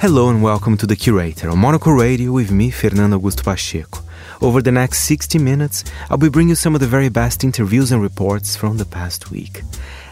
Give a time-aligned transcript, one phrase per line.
[0.00, 3.98] Hello and welcome to The Curator on Monocle Radio with me, Fernando Augusto Pacheco.
[4.40, 7.90] Over the next 60 minutes, I'll be bringing you some of the very best interviews
[7.90, 9.62] and reports from the past week.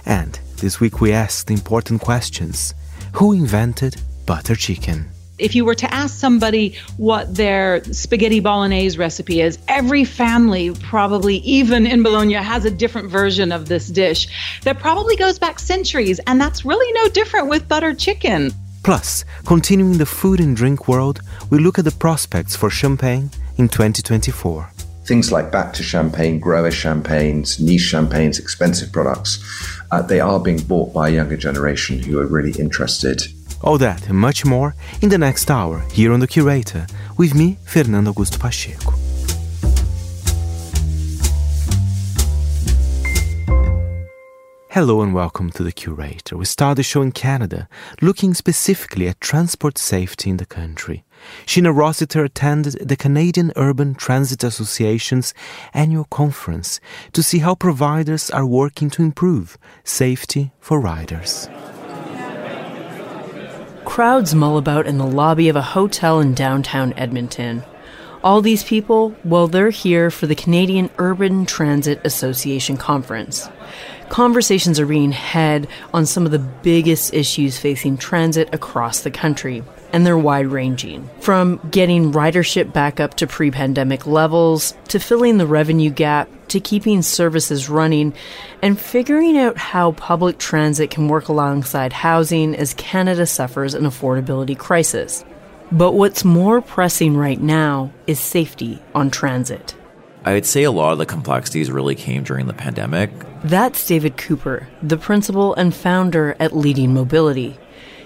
[0.05, 2.75] And this week we asked important questions.
[3.13, 5.09] Who invented butter chicken?
[5.39, 11.37] If you were to ask somebody what their spaghetti bolognese recipe is, every family, probably
[11.37, 14.27] even in Bologna, has a different version of this dish
[14.65, 16.19] that probably goes back centuries.
[16.27, 18.51] And that's really no different with butter chicken.
[18.87, 23.69] Plus, continuing the food and drink world, we look at the prospects for champagne in
[23.69, 24.71] 2024.
[25.05, 29.45] Things like back to champagne, grower champagnes, niche champagnes, expensive products,
[29.91, 33.23] uh, they are being bought by a younger generation who are really interested.
[33.61, 37.59] All that and much more in the next hour here on The Curator with me,
[37.65, 39.06] Fernando Augusto Pacheco.
[44.77, 46.37] Hello and welcome to The Curator.
[46.37, 47.67] We start the show in Canada,
[48.03, 51.03] looking specifically at transport safety in the country.
[51.47, 55.33] Sheena Rossiter attended the Canadian Urban Transit Association's
[55.73, 56.79] annual conference
[57.15, 61.49] to see how providers are working to improve safety for riders.
[63.87, 67.63] Crowds mull about in the lobby of a hotel in downtown Edmonton.
[68.23, 73.49] All these people, well, they're here for the Canadian Urban Transit Association conference
[74.09, 79.63] conversations are being had on some of the biggest issues facing transit across the country.
[79.93, 85.39] And they're wide ranging from getting ridership back up to pre pandemic levels, to filling
[85.39, 88.13] the revenue gap, to keeping services running,
[88.63, 94.59] and figuring out how public transit can work alongside housing as Canada suffers an affordability
[94.59, 95.25] crisis.
[95.73, 99.75] But what's more pressing right now is safety on transit.
[100.25, 103.11] I would say a lot of the complexities really came during the pandemic.
[103.47, 107.57] That's David Cooper, the principal and founder at Leading Mobility.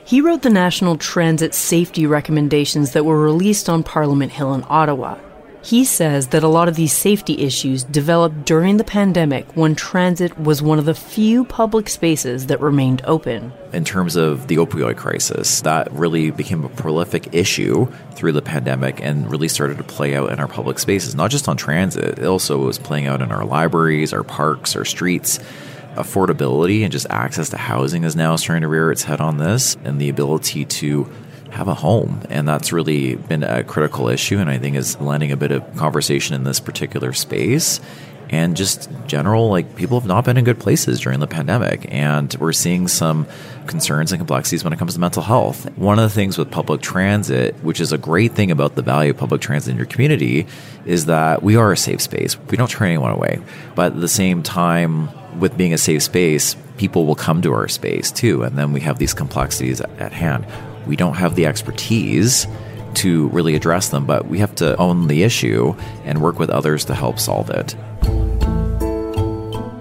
[0.05, 5.17] He wrote the national transit safety recommendations that were released on Parliament Hill in Ottawa.
[5.63, 10.39] He says that a lot of these safety issues developed during the pandemic when transit
[10.39, 13.53] was one of the few public spaces that remained open.
[13.73, 19.03] In terms of the opioid crisis, that really became a prolific issue through the pandemic
[19.03, 22.25] and really started to play out in our public spaces, not just on transit, it
[22.25, 25.39] also was playing out in our libraries, our parks, our streets
[25.97, 29.77] affordability and just access to housing is now starting to rear its head on this
[29.85, 31.11] and the ability to
[31.51, 32.23] have a home.
[32.31, 35.77] And that's really been a critical issue, and I think is lending a bit of
[35.77, 37.81] conversation in this particular space.
[38.33, 42.33] And just general, like people have not been in good places during the pandemic, and
[42.39, 43.27] we're seeing some
[43.67, 45.69] concerns and complexities when it comes to mental health.
[45.77, 49.11] One of the things with public transit, which is a great thing about the value
[49.11, 50.47] of public transit in your community,
[50.87, 52.39] is that we are a safe space.
[52.39, 53.41] We don't turn anyone away.
[53.75, 55.09] But at the same time,
[55.41, 58.45] with being a safe space, people will come to our space too.
[58.45, 60.47] And then we have these complexities at hand
[60.91, 62.49] we don't have the expertise
[62.95, 65.73] to really address them, but we have to own the issue
[66.05, 67.77] and work with others to help solve it.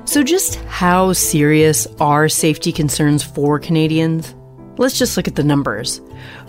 [0.08, 4.36] So, just how serious are safety concerns for Canadians?
[4.78, 6.00] Let's just look at the numbers.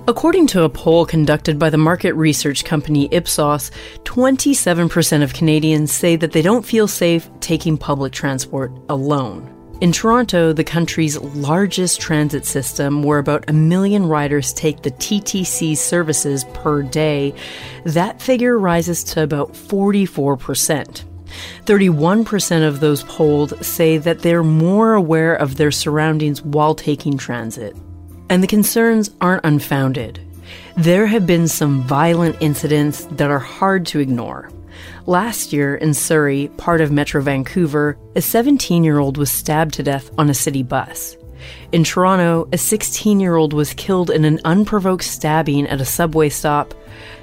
[0.06, 3.70] According to a poll conducted by the market research company Ipsos,
[4.04, 9.59] 27% of Canadians say that they don't feel safe taking public transport alone.
[9.80, 15.74] In Toronto, the country's largest transit system, where about a million riders take the TTC
[15.74, 17.32] services per day,
[17.84, 21.04] that figure rises to about 44%.
[21.64, 27.74] 31% of those polled say that they're more aware of their surroundings while taking transit.
[28.28, 30.20] And the concerns aren't unfounded.
[30.76, 34.50] There have been some violent incidents that are hard to ignore.
[35.10, 39.82] Last year in Surrey, part of Metro Vancouver, a 17 year old was stabbed to
[39.82, 41.16] death on a city bus.
[41.72, 46.28] In Toronto, a 16 year old was killed in an unprovoked stabbing at a subway
[46.28, 46.74] stop.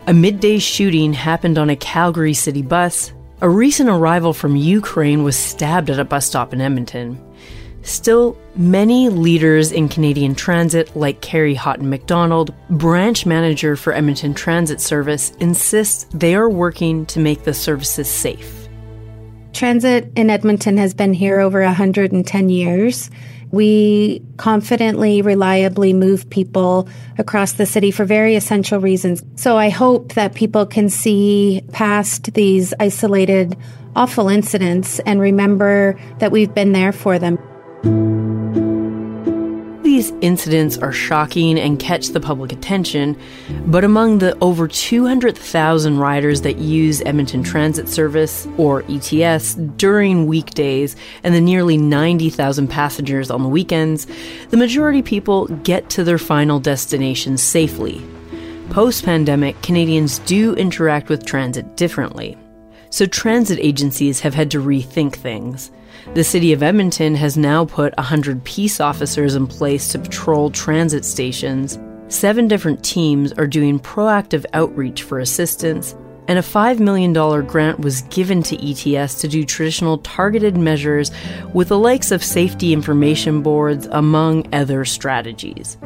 [0.05, 3.13] A midday shooting happened on a Calgary city bus.
[3.39, 7.17] A recent arrival from Ukraine was stabbed at a bus stop in Edmonton.
[7.87, 14.81] Still, many leaders in Canadian transit, like Carrie Houghton McDonald, branch manager for Edmonton Transit
[14.81, 18.67] Service, insist they are working to make the services safe.
[19.53, 23.09] Transit in Edmonton has been here over 110 years.
[23.51, 29.23] We confidently, reliably move people across the city for very essential reasons.
[29.35, 33.55] So I hope that people can see past these isolated,
[33.95, 37.39] awful incidents and remember that we've been there for them.
[39.83, 43.19] These incidents are shocking and catch the public attention,
[43.65, 50.95] but among the over 200,000 riders that use Edmonton Transit Service, or ETS, during weekdays
[51.23, 54.07] and the nearly 90,000 passengers on the weekends,
[54.49, 58.03] the majority people get to their final destination safely.
[58.69, 62.37] Post pandemic, Canadians do interact with transit differently.
[62.89, 65.71] So transit agencies have had to rethink things.
[66.17, 71.05] The city of Edmonton has now put 100 peace officers in place to patrol transit
[71.05, 71.77] stations.
[72.07, 75.95] Seven different teams are doing proactive outreach for assistance,
[76.27, 77.13] and a $5 million
[77.45, 81.11] grant was given to ETS to do traditional targeted measures
[81.53, 85.77] with the likes of safety information boards, among other strategies.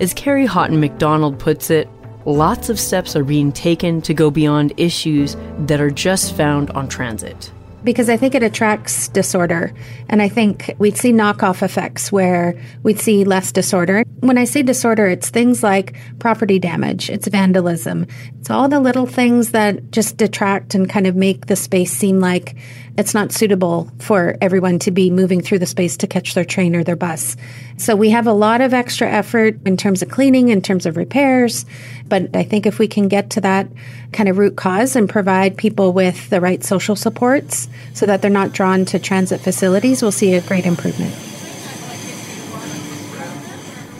[0.00, 1.88] As Carrie Houghton McDonald puts it,
[2.24, 6.88] lots of steps are being taken to go beyond issues that are just found on
[6.88, 7.52] transit
[7.86, 9.72] because I think it attracts disorder.
[10.08, 14.02] And I think we'd see knockoff effects where we'd see less disorder.
[14.20, 18.06] When I say disorder, it's things like property damage, it's vandalism,
[18.40, 22.18] it's all the little things that just detract and kind of make the space seem
[22.20, 22.56] like
[22.98, 26.74] it's not suitable for everyone to be moving through the space to catch their train
[26.74, 27.36] or their bus.
[27.76, 30.96] So we have a lot of extra effort in terms of cleaning, in terms of
[30.96, 31.66] repairs.
[32.08, 33.68] But I think if we can get to that
[34.12, 38.30] kind of root cause and provide people with the right social supports so that they're
[38.30, 41.14] not drawn to transit facilities, we'll see a great improvement.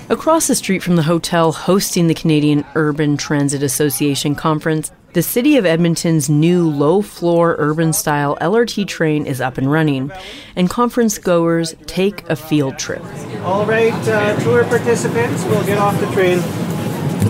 [0.08, 5.56] Across the street from the hotel hosting the Canadian Urban Transit Association conference, the City
[5.56, 10.12] of Edmonton's new low floor urban style LRT train is up and running,
[10.54, 13.02] and conference goers take a field trip.
[13.42, 16.38] All right, uh, tour participants, we'll get off the train.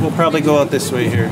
[0.01, 1.31] We'll probably go out this way here.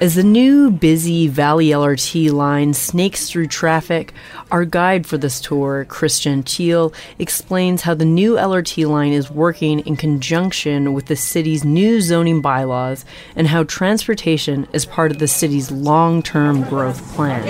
[0.00, 4.14] As the new busy Valley LRT line snakes through traffic,
[4.50, 9.80] our guide for this tour, Christian Thiel, explains how the new LRT line is working
[9.80, 13.04] in conjunction with the city's new zoning bylaws
[13.36, 17.46] and how transportation is part of the city's long term growth plan.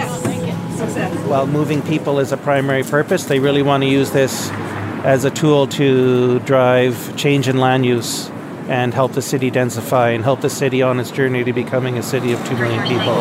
[1.28, 4.50] While moving people is a primary purpose, they really want to use this
[5.04, 8.28] as a tool to drive change in land use
[8.70, 12.02] and help the city densify and help the city on its journey to becoming a
[12.02, 13.20] city of 2 million people.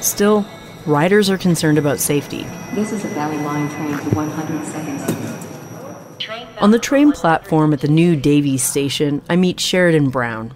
[0.00, 0.46] Still,
[0.86, 2.44] riders are concerned about safety.
[2.74, 5.02] This is a Valley Line train to 100 seconds.
[6.60, 10.54] On the train platform at the new Davies station, I meet Sheridan Brown.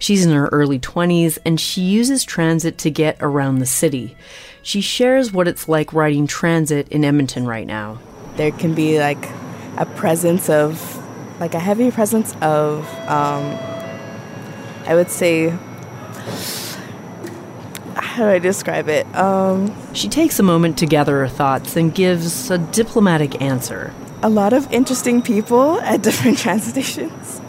[0.00, 4.16] She's in her early 20s and she uses transit to get around the city.
[4.62, 8.00] She shares what it's like riding transit in Edmonton right now.
[8.34, 9.28] There can be like
[9.76, 10.93] a presence of
[11.40, 13.58] like a heavy presence of, um,
[14.86, 15.50] I would say,
[17.96, 19.12] how do I describe it?
[19.16, 23.92] Um, she takes a moment to gather her thoughts and gives a diplomatic answer.
[24.22, 27.40] A lot of interesting people at different transit stations.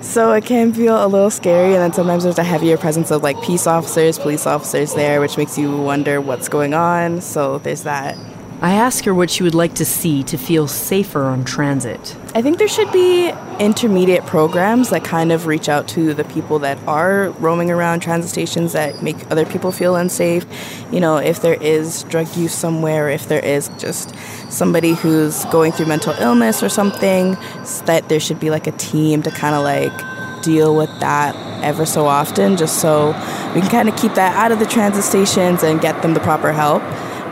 [0.00, 3.22] So it can feel a little scary, and then sometimes there's a heavier presence of
[3.22, 7.20] like peace officers, police officers there, which makes you wonder what's going on.
[7.20, 8.16] So there's that.
[8.64, 12.16] I ask her what she would like to see to feel safer on transit.
[12.34, 13.30] I think there should be
[13.60, 18.30] intermediate programs that kind of reach out to the people that are roaming around transit
[18.30, 20.46] stations that make other people feel unsafe.
[20.90, 24.16] You know, if there is drug use somewhere, if there is just
[24.50, 27.36] somebody who's going through mental illness or something,
[27.84, 31.84] that there should be like a team to kind of like deal with that ever
[31.84, 33.08] so often, just so
[33.54, 36.20] we can kind of keep that out of the transit stations and get them the
[36.20, 36.82] proper help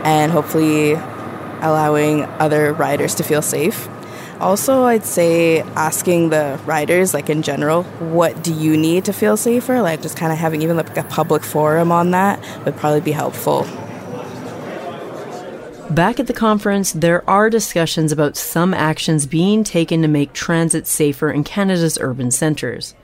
[0.05, 0.97] and hopefully
[1.63, 3.89] allowing other riders to feel safe.
[4.41, 9.37] Also, I'd say asking the riders, like in general, what do you need to feel
[9.37, 9.81] safer?
[9.81, 13.13] Like just kind of having even like a public forum on that would probably be
[13.13, 13.63] helpful.
[15.91, 20.87] Back at the conference, there are discussions about some actions being taken to make transit
[20.87, 22.95] safer in Canada's urban centres.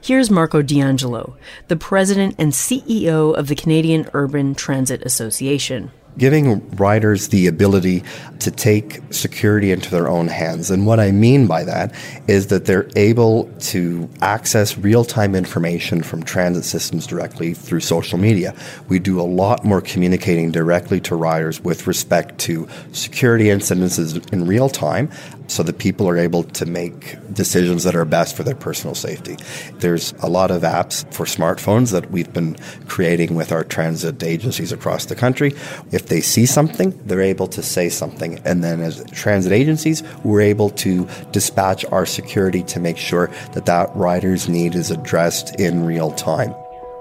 [0.00, 1.36] Here's Marco D'Angelo,
[1.68, 8.02] the president and CEO of the Canadian Urban Transit Association giving riders the ability
[8.40, 10.70] to take security into their own hands.
[10.70, 11.94] And what I mean by that
[12.26, 18.18] is that they're able to access real time information from transit systems directly through social
[18.18, 18.54] media.
[18.88, 24.46] We do a lot more communicating directly to riders with respect to security incidences in
[24.46, 25.10] real time
[25.50, 29.36] so that people are able to make decisions that are best for their personal safety.
[29.78, 34.70] There's a lot of apps for smartphones that we've been creating with our transit agencies
[34.70, 35.52] across the country.
[35.90, 38.38] If they see something, they're able to say something.
[38.44, 43.66] And then as transit agencies, we're able to dispatch our security to make sure that
[43.66, 46.54] that rider's need is addressed in real time.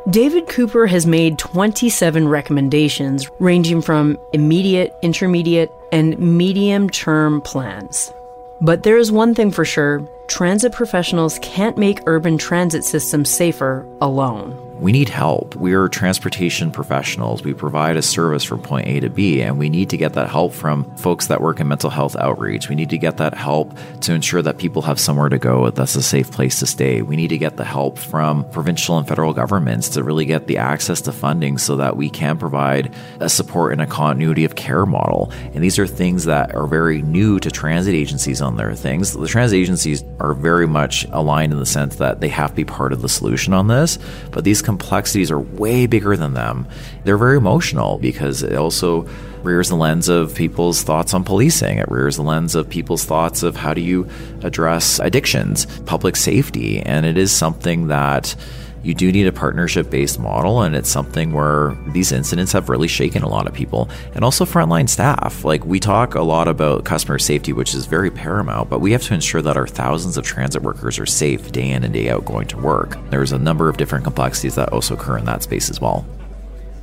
[0.09, 8.11] David Cooper has made 27 recommendations ranging from immediate, intermediate, and medium term plans.
[8.61, 13.85] But there is one thing for sure transit professionals can't make urban transit systems safer
[14.01, 14.68] alone.
[14.79, 15.55] We need help.
[15.55, 17.43] We are transportation professionals.
[17.43, 20.29] We provide a service from point A to B, and we need to get that
[20.29, 22.69] help from folks that work in mental health outreach.
[22.69, 25.95] We need to get that help to ensure that people have somewhere to go that's
[25.95, 27.01] a safe place to stay.
[27.01, 30.57] We need to get the help from provincial and federal governments to really get the
[30.57, 34.85] access to funding so that we can provide a support and a continuity of care
[34.85, 35.31] model.
[35.53, 39.13] And these are things that are very new to transit agencies on their things.
[39.13, 42.65] The transit agencies are very much aligned in the sense that they have to be
[42.65, 43.99] part of the solution on this,
[44.31, 46.67] but these complexities are way bigger than them.
[47.03, 49.09] They're very emotional because it also
[49.41, 51.79] rears the lens of people's thoughts on policing.
[51.79, 54.07] It rears the lens of people's thoughts of how do you
[54.43, 56.81] address addictions, public safety.
[56.81, 58.35] And it is something that
[58.83, 62.87] you do need a partnership based model and it's something where these incidents have really
[62.87, 65.43] shaken a lot of people and also frontline staff.
[65.43, 69.03] Like we talk a lot about customer safety which is very paramount but we have
[69.03, 72.25] to ensure that our thousands of transit workers are safe day in and day out
[72.25, 72.97] going to work.
[73.09, 76.05] There's a number of different complexities that also occur in that space as well.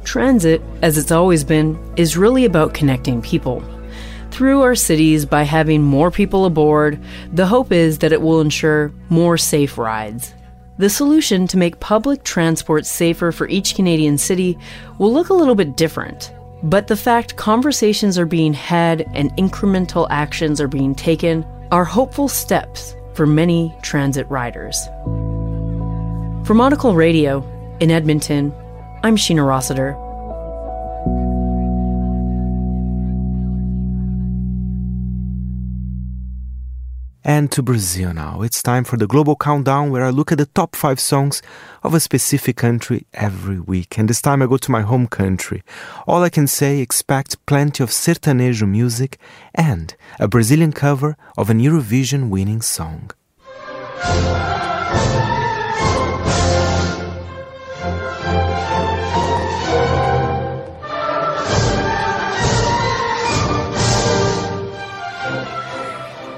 [0.04, 3.62] Transit as it's always been is really about connecting people
[4.30, 7.00] through our cities by having more people aboard.
[7.32, 10.34] The hope is that it will ensure more safe rides
[10.78, 14.58] the solution to make public transport safer for each Canadian city
[14.98, 16.32] will look a little bit different.
[16.62, 22.28] But the fact conversations are being had and incremental actions are being taken are hopeful
[22.28, 24.86] steps for many transit riders.
[26.46, 27.42] For Monocle Radio
[27.80, 28.54] in Edmonton,
[29.02, 30.05] I'm Sheena Rossiter.
[37.28, 38.42] And to Brazil now.
[38.42, 41.42] It's time for the Global Countdown where I look at the top five songs
[41.82, 43.98] of a specific country every week.
[43.98, 45.64] And this time I go to my home country.
[46.06, 49.18] All I can say, expect plenty of sertanejo music
[49.56, 53.10] and a Brazilian cover of an Eurovision winning song.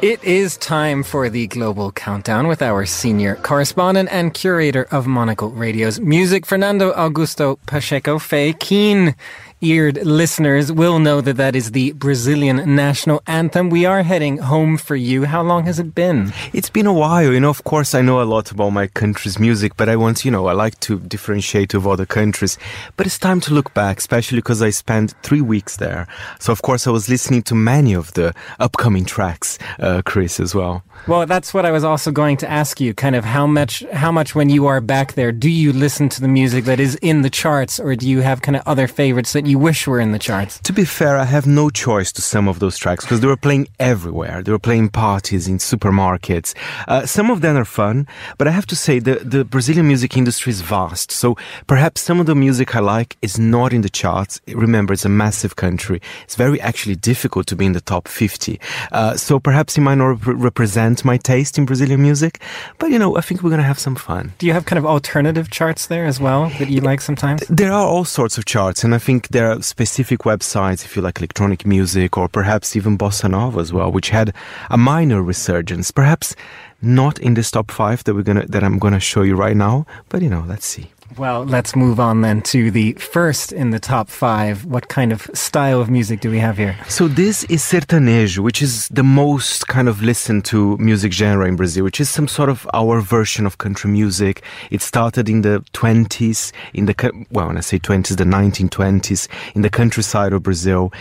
[0.00, 5.50] It is time for the Global Countdown with our senior correspondent and curator of Monocle
[5.50, 9.17] Radio's music, Fernando Augusto Pacheco Faye Keen
[9.61, 13.71] eared listeners will know that that is the Brazilian national anthem.
[13.71, 15.25] We are heading home for you.
[15.25, 16.33] How long has it been?
[16.53, 17.33] It's been a while.
[17.33, 20.25] You know, of course, I know a lot about my country's music, but I want,
[20.25, 22.59] you know, I like to differentiate with other countries.
[22.97, 26.07] But it's time to look back, especially because I spent three weeks there.
[26.38, 30.55] So, of course, I was listening to many of the upcoming tracks, uh, Chris, as
[30.55, 30.85] well.
[31.07, 32.93] Well, that's what I was also going to ask you.
[32.93, 36.21] Kind of how much, how much when you are back there, do you listen to
[36.21, 39.33] the music that is in the charts, or do you have kind of other favorites
[39.33, 40.61] that you wish were in the charts?
[40.61, 43.37] To be fair, I have no choice to some of those tracks because they were
[43.37, 44.43] playing everywhere.
[44.43, 46.55] They were playing parties in supermarkets.
[46.87, 50.17] Uh, some of them are fun, but I have to say the the Brazilian music
[50.17, 51.11] industry is vast.
[51.11, 51.37] So
[51.67, 54.40] perhaps some of the music I like is not in the charts.
[54.49, 56.00] Remember, it's a massive country.
[56.25, 58.61] It's very actually difficult to be in the top 50.
[58.93, 62.40] Uh, so perhaps it might not rep- represent my taste in Brazilian music,
[62.78, 64.33] but you know, I think we're gonna have some fun.
[64.38, 67.43] Do you have kind of alternative charts there as well that you like sometimes?
[67.49, 71.02] There are all sorts of charts, and I think there are specific websites if you
[71.02, 74.35] like electronic music or perhaps even bossa nova as well, which had
[74.68, 75.92] a minor resurgence.
[75.92, 76.35] Perhaps
[76.83, 79.87] not in this top five that we're gonna that I'm gonna show you right now,
[80.09, 80.90] but you know, let's see.
[81.17, 84.65] Well, let's move on then to the first in the top five.
[84.65, 86.77] What kind of style of music do we have here?
[86.88, 91.57] So this is sertanejo, which is the most kind of listened to music genre in
[91.57, 94.43] Brazil, which is some sort of our version of country music.
[94.71, 99.62] It started in the 20s, in the, well, when I say 20s, the 1920s, in
[99.62, 100.93] the countryside of Brazil.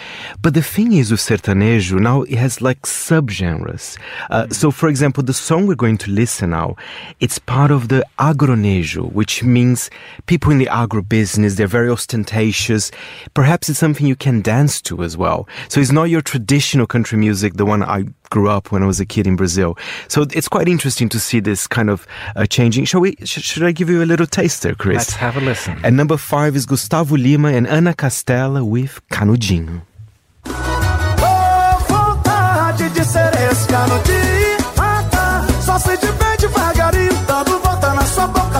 [0.41, 3.97] But the thing is with sertanejo, now it has like subgenres.
[4.29, 6.75] Uh, so for example, the song we're going to listen now,
[7.19, 9.89] it's part of the agronejo, which means
[10.25, 12.91] people in the agro business, they're very ostentatious.
[13.33, 15.47] Perhaps it's something you can dance to as well.
[15.69, 18.99] So it's not your traditional country music, the one I grew up when I was
[18.99, 19.77] a kid in Brazil.
[20.07, 22.85] So it's quite interesting to see this kind of uh, changing.
[22.85, 24.97] Shall we, sh- should I give you a little taster, Chris?
[24.97, 25.79] Let's have a listen.
[25.83, 29.81] And number five is Gusttavo Lima and Ana Castela with Canudinho.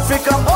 [0.08, 0.47] fica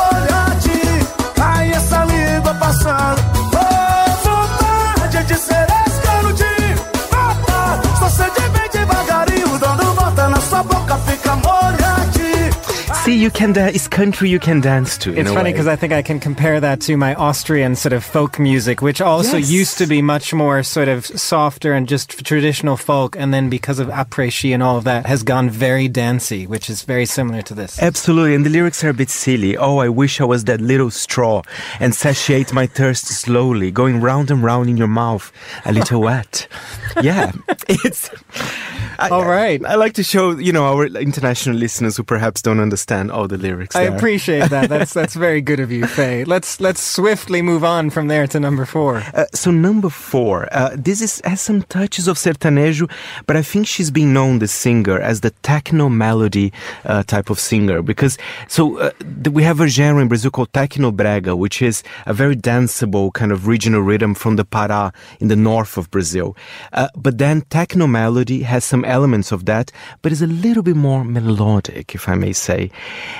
[13.22, 13.76] you can dance.
[13.76, 15.14] It's country you can dance to.
[15.16, 18.40] It's funny because I think I can compare that to my Austrian sort of folk
[18.40, 19.48] music, which also Yes.
[19.50, 23.78] used to be much more sort of softer and just traditional folk, and then because
[23.78, 27.54] of après-ski and all of that, has gone very dancey, which is very similar to
[27.54, 27.80] this.
[27.80, 29.56] Absolutely, and the lyrics are a bit silly.
[29.56, 31.42] Oh, I wish I was that little straw
[31.78, 35.30] and satiate my thirst slowly, going round and round in your mouth,
[35.64, 36.48] a little wet.
[37.00, 37.30] Yeah,
[37.68, 38.10] it's.
[38.98, 39.64] I, All right.
[39.64, 43.38] I like to show, you know, our international listeners who perhaps don't understand all the
[43.38, 43.76] lyrics.
[43.76, 44.68] I appreciate that.
[44.68, 46.24] That's that's very good of you, Faye.
[46.24, 49.02] Let's let's swiftly move on from there to number four.
[49.14, 52.90] Uh, so number four, uh, this is has some touches of sertanejo,
[53.26, 56.52] but I think she's being known the singer as the techno melody
[56.84, 58.90] uh, type of singer because so uh,
[59.30, 63.32] we have a genre in Brazil called techno brega, which is a very danceable kind
[63.32, 66.36] of regional rhythm from the Pará in the north of Brazil.
[66.72, 70.76] Uh, but then techno melody has some elements of that, but is a little bit
[70.76, 72.70] more melodic, if I may say.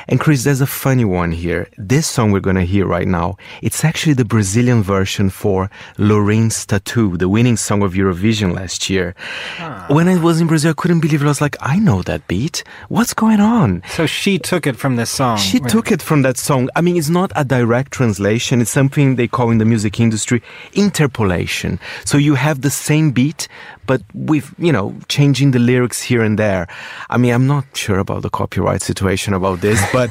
[0.09, 1.69] And Chris, there's a funny one here.
[1.79, 6.67] This song we're going to hear right now, it's actually the Brazilian version for Loreen's
[6.67, 9.15] Tattoo, the winning song of Eurovision last year.
[9.59, 9.87] Ah.
[9.89, 11.25] When I was in Brazil, I couldn't believe it.
[11.27, 12.65] I was like, I know that beat.
[12.89, 13.83] What's going on?
[13.89, 15.39] So she took it from this song.
[15.39, 16.69] She took it from that song.
[16.77, 18.61] I mean, it's not a direct translation.
[18.61, 21.79] It's something they call in the music industry interpolation.
[22.05, 23.49] So you have the same beat,
[23.87, 26.67] but with, you know, changing the lyrics here and there.
[27.11, 30.11] I mean, I'm not sure about the copyright situation about this, but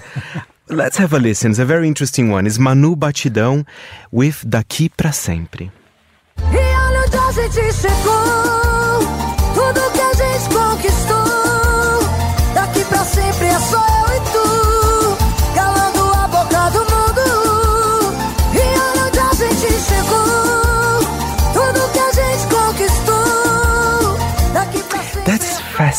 [0.70, 1.52] let's have a listen.
[1.52, 2.48] It's a very interesting one.
[2.48, 3.66] It's Manu Batidão
[4.12, 5.72] with Daqui Pra Sempre.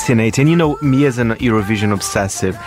[0.02, 0.48] Fascinating.
[0.48, 2.58] You know, me as an Eurovision obsessive,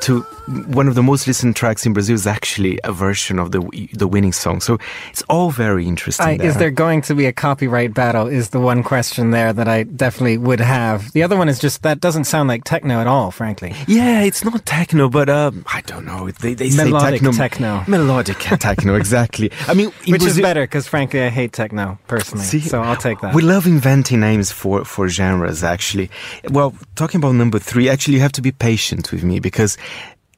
[0.00, 3.60] to one of the most listened tracks in Brazil is actually a version of the
[3.92, 4.60] the winning song.
[4.60, 4.78] So
[5.10, 6.40] it's all very interesting.
[6.40, 8.26] I, is there going to be a copyright battle?
[8.26, 11.12] Is the one question there that I definitely would have.
[11.12, 13.74] The other one is just that doesn't sound like techno at all, frankly.
[13.86, 16.30] Yeah, it's not techno, but uh, I don't know.
[16.30, 17.32] They, they Melodic say techno.
[17.32, 17.84] techno.
[17.86, 19.50] Melodic techno, exactly.
[19.66, 22.44] I mean, Which is better because, frankly, I hate techno personally.
[22.44, 23.34] See, so I'll take that.
[23.34, 26.10] We love inventing names for, for genres, actually.
[26.50, 29.76] Well, talking about number three, actually, you have to be patient with me because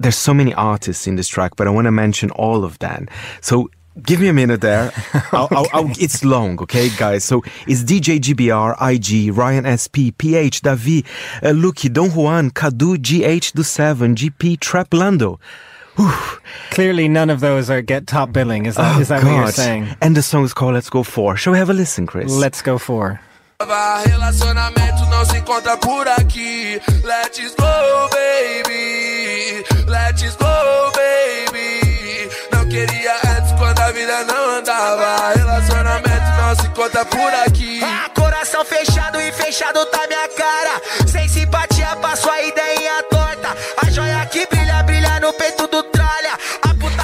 [0.01, 3.07] there's so many artists in this track, but I want to mention all of them.
[3.41, 3.69] So
[4.03, 4.93] give me a minute there.
[5.33, 7.23] I'll, I'll, I'll, it's long, okay, guys?
[7.25, 11.05] So it's DJ GBR, IG, Ryan SP, PH, Davi,
[11.43, 15.39] uh, Lucky, Don Juan, Cadu, GH do 7, GP, Traplando.
[16.71, 18.65] Clearly, none of those are get top billing.
[18.65, 19.89] Is that, Oh, is that what you're saying?
[20.01, 21.37] And the song is called Let's Go 4.
[21.37, 22.33] Shall we have a listen, Chris?
[22.33, 23.21] Let's go for.
[23.61, 26.81] Relacionamento não se encontra por aqui.
[27.05, 29.63] Let's go, baby.
[29.91, 32.31] Let's go, baby.
[32.53, 35.33] Não queria antes quando a vida não andava.
[35.35, 37.81] Relacionamento não se encontra por aqui.
[37.83, 40.81] Ah, coração fechado e fechado tá minha cara.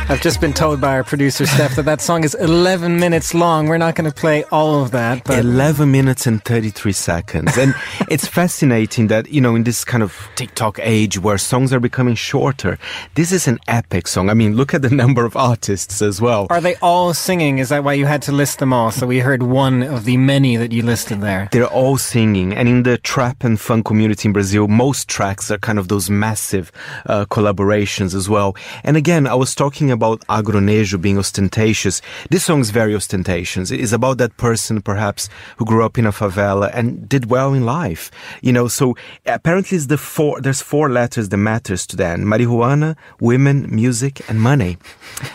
[0.09, 3.67] I've just been told by our producer Steph that that song is 11 minutes long.
[3.67, 7.59] We're not going to play all of that, but 11 minutes and 33 seconds.
[7.59, 7.75] And
[8.09, 12.15] it's fascinating that, you know, in this kind of TikTok age where songs are becoming
[12.15, 12.79] shorter,
[13.17, 14.31] this is an epic song.
[14.31, 16.47] I mean, look at the number of artists as well.
[16.51, 17.59] are they all singing?
[17.59, 18.93] Is that why you had to list them all?
[18.93, 21.49] So we heard one of the many that you listed there.
[21.51, 22.53] They're all singing.
[22.53, 26.09] And in the trap and funk community in Brazil, most tracks are kind of those
[26.09, 26.71] massive
[27.07, 28.55] uh, collaborations as well.
[28.85, 32.01] And again, I was talking about agronejo being ostentatious.
[32.31, 33.71] This song is very ostentatious.
[33.71, 37.53] It is about that person perhaps who grew up in a favela and did well
[37.55, 38.11] in life.
[38.43, 38.95] You know, so
[39.27, 42.23] apparently it's the four, there's four letters that matters to them.
[42.25, 44.79] Marijuana, women, music, and money.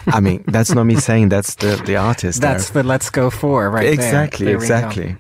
[0.08, 2.84] I mean, that's not me saying that's the, the artist That's there.
[2.84, 3.94] the Let's Go For right there.
[3.94, 4.62] Exactly, There go.
[4.62, 5.16] exactly.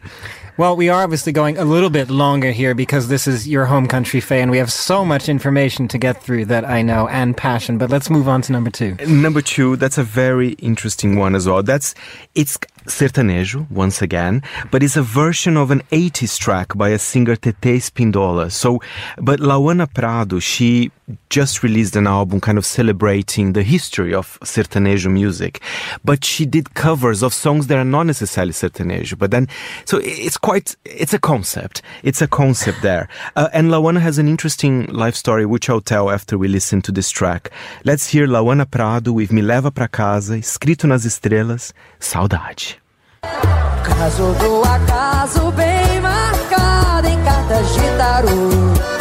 [0.58, 3.88] Well, we are obviously going a little bit longer here because this is your home
[3.88, 7.38] country, Faye, and we have so much information to get through that I know and
[7.38, 7.78] passion.
[7.78, 8.96] But let's move on to number two.
[9.08, 11.64] Number two, that's a very interesting one as well.
[11.64, 11.96] That's
[12.36, 17.36] it's sertanejo once again, but it's a version of an 80s track by a singer
[17.36, 18.52] Tetê Espíndola.
[18.52, 18.82] So,
[19.18, 20.92] but Lauana Prado, she
[21.30, 25.62] just released an album kind of celebrating the history of sertanejo music,
[26.04, 29.18] but she did covers of songs that are not necessarily sertanejo.
[29.18, 29.48] But then,
[29.86, 31.82] so it's quite, it's a concept.
[32.04, 33.08] It's a concept there.
[33.34, 36.92] Uh, and Lauana has an interesting life story, which I'll tell after we listen to
[36.92, 37.50] this track.
[37.86, 42.78] Let's hear Lauana Prado with Me Leva Pra Casa, escrito nas estrelas, Saudade.
[43.22, 49.01] Caso do acaso bem marcado em cartas de tarô.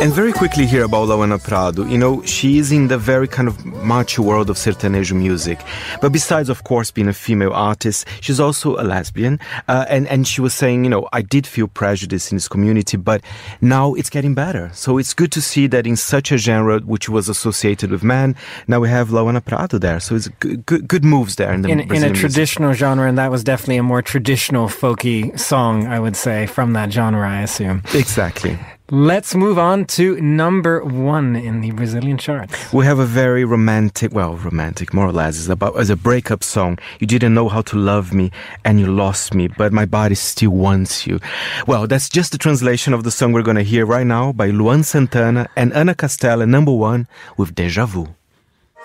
[0.00, 1.84] And very quickly here about Lauana Prado.
[1.84, 5.60] You know, she is in the very kind of macho world of sertanejo music.
[6.00, 9.38] But besides, of course, being a female artist, she's also a lesbian.
[9.68, 12.96] Uh, and, and she was saying, you know, I did feel prejudice in this community,
[12.96, 13.22] but
[13.60, 14.70] now it's getting better.
[14.72, 18.36] So it's good to see that in such a genre which was associated with men,
[18.66, 20.00] now we have Lauana Prado there.
[20.00, 22.14] So it's good, good, good moves there in the in, in a music.
[22.14, 26.72] traditional genre, and that was definitely a more traditional folky song, I would say, from
[26.72, 27.82] that genre, I assume.
[27.92, 28.58] Exactly.
[28.92, 32.72] Let's move on to number one in the Brazilian charts.
[32.72, 35.38] We have a very romantic, well, romantic more or less.
[35.38, 36.76] It's about as a breakup song.
[36.98, 38.32] You didn't know how to love me
[38.64, 41.20] and you lost me, but my body still wants you.
[41.68, 44.82] Well, that's just the translation of the song we're gonna hear right now by Luan
[44.82, 48.08] Santana and Ana Castela, number one, with Deja Vu.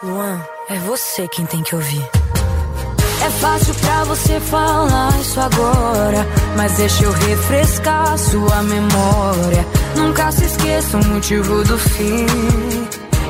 [0.03, 0.39] Luan,
[0.69, 2.34] é você quem tem que ouvir.
[3.25, 9.65] É fácil pra você falar isso agora, mas deixa eu refrescar sua memória.
[9.95, 12.27] Nunca se esqueça o motivo do fim.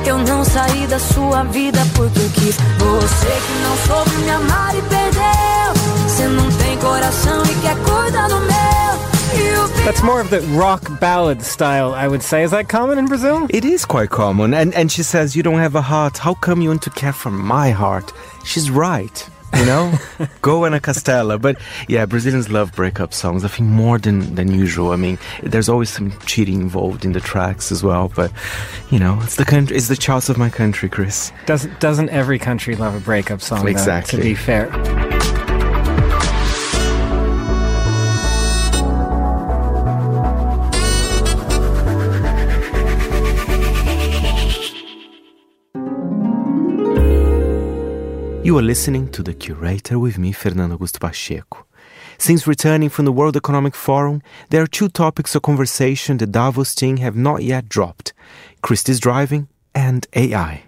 [0.04, 2.56] Eu não saí da sua vida porque eu quis.
[2.56, 6.06] Você que não soube me amar e perdeu.
[6.06, 8.52] Você não tem coração e quer cuidar do meu.
[9.34, 12.44] E o That's more of the rock ballad style, I would say.
[12.44, 13.46] Is that common in Brazil?
[13.48, 14.52] It is quite common.
[14.52, 16.18] And, and she says, You don't have a heart.
[16.18, 18.12] How come you want to care for my heart?
[18.44, 19.26] She's right.
[19.58, 19.92] You know?
[20.42, 21.40] Go Ana Castela.
[21.40, 21.56] But
[21.88, 23.44] yeah, Brazilians love breakup songs.
[23.44, 24.90] I think more than, than usual.
[24.92, 28.12] I mean, there's always some cheating involved in the tracks as well.
[28.14, 28.32] But,
[28.90, 31.32] you know, it's the country, it's the charts of my country, Chris.
[31.46, 33.60] Doesn't doesn't every country love a breakup song?
[33.62, 34.18] though, Exactly.
[34.18, 34.66] to be fair.
[48.46, 51.66] You are listening to The Curator with me, Fernando Augusto Pacheco.
[52.16, 56.72] Since returning from the World Economic Forum, there are two topics of conversation the Davos
[56.72, 58.12] team have not yet dropped
[58.62, 60.62] Christie's driving and AI.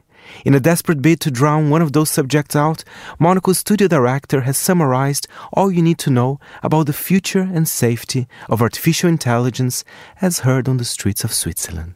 [0.44, 2.82] In a desperate bid to drown one of those subjects out,
[3.20, 8.26] Monocle's studio director has summarized all you need to know about the future and safety
[8.48, 9.84] of artificial intelligence
[10.20, 11.94] as heard on the streets of Switzerland.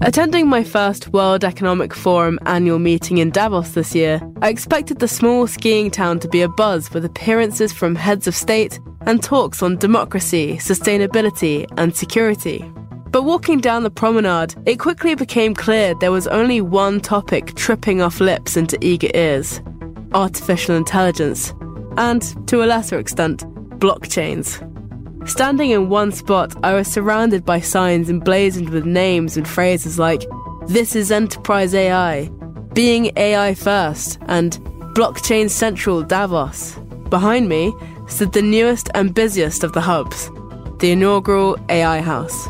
[0.00, 5.08] Attending my first World Economic Forum annual meeting in Davos this year, I expected the
[5.08, 9.76] small skiing town to be abuzz with appearances from heads of state and talks on
[9.76, 12.64] democracy, sustainability, and security.
[13.10, 18.00] But walking down the promenade, it quickly became clear there was only one topic tripping
[18.00, 19.60] off lips into eager ears
[20.14, 21.52] artificial intelligence,
[21.96, 23.44] and, to a lesser extent,
[23.78, 24.64] blockchains.
[25.28, 30.24] Standing in one spot, I was surrounded by signs emblazoned with names and phrases like,
[30.66, 32.30] This is Enterprise AI,
[32.72, 34.52] Being AI First, and
[34.94, 36.76] Blockchain Central Davos.
[37.10, 37.74] Behind me
[38.06, 40.30] stood the newest and busiest of the hubs,
[40.78, 42.48] the inaugural AI House.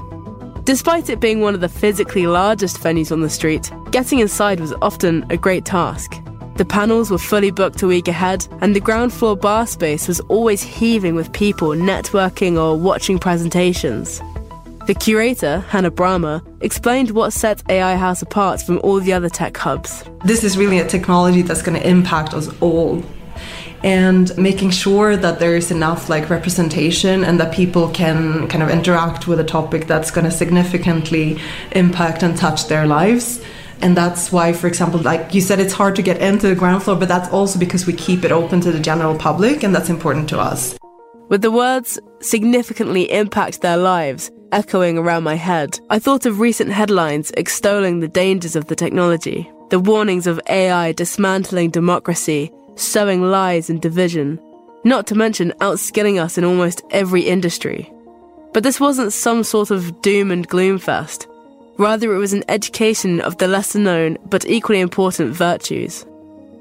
[0.63, 4.73] Despite it being one of the physically largest venues on the street, getting inside was
[4.81, 6.15] often a great task.
[6.59, 10.19] The panels were fully booked a week ahead, and the ground floor bar space was
[10.23, 14.21] always heaving with people networking or watching presentations.
[14.89, 19.57] The curator, Hannah Brahma, explained what sets AI House apart from all the other tech
[19.57, 20.03] hubs.
[20.25, 23.05] This is really a technology that's going to impact us all.
[23.85, 28.69] And making sure that there is enough like representation and that people can kind of
[28.69, 31.41] interact with a topic that's going to significantly
[31.71, 33.41] impact and touch their lives.
[33.81, 36.83] And that's why, for example, like you said, it's hard to get into the ground
[36.83, 39.89] floor, but that's also because we keep it open to the general public, and that's
[39.89, 40.77] important to us.
[41.29, 46.73] With the words significantly impact their lives echoing around my head, I thought of recent
[46.73, 53.69] headlines extolling the dangers of the technology, the warnings of AI dismantling democracy, sowing lies
[53.69, 54.41] and division,
[54.85, 57.93] not to mention outskilling us in almost every industry.
[58.55, 61.29] But this wasn't some sort of doom and gloom fest.
[61.79, 66.05] Rather, it was an education of the lesser known but equally important virtues.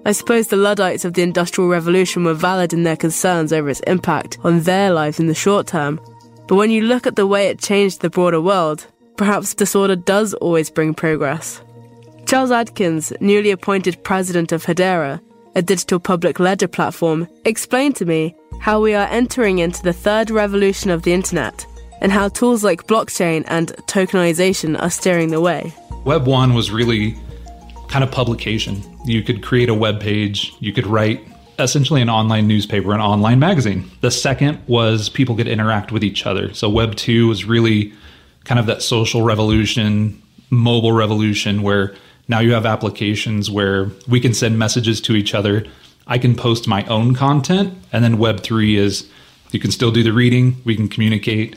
[0.06, 3.80] I suppose the Luddites of the Industrial Revolution were valid in their concerns over its
[3.82, 6.00] impact on their lives in the short term,
[6.48, 8.86] but when you look at the way it changed the broader world,
[9.18, 11.62] perhaps disorder does always bring progress.
[12.26, 15.20] Charles Adkins, newly appointed president of Hedera,
[15.56, 20.30] a digital public ledger platform, explained to me how we are entering into the third
[20.30, 21.66] revolution of the internet
[22.02, 25.74] and how tools like blockchain and tokenization are steering the way.
[26.06, 27.16] Web 1 was really
[27.90, 28.82] kind of publication.
[29.06, 31.22] You could create a web page, you could write
[31.60, 33.90] essentially an online newspaper, an online magazine.
[34.02, 36.54] The second was people could interact with each other.
[36.54, 37.94] So Web 2 was really
[38.44, 41.96] kind of that social revolution, mobile revolution where
[42.28, 45.66] now you have applications where we can send messages to each other.
[46.08, 47.74] I can post my own content.
[47.92, 49.10] And then Web 3 is
[49.52, 51.56] you can still do the reading, we can communicate,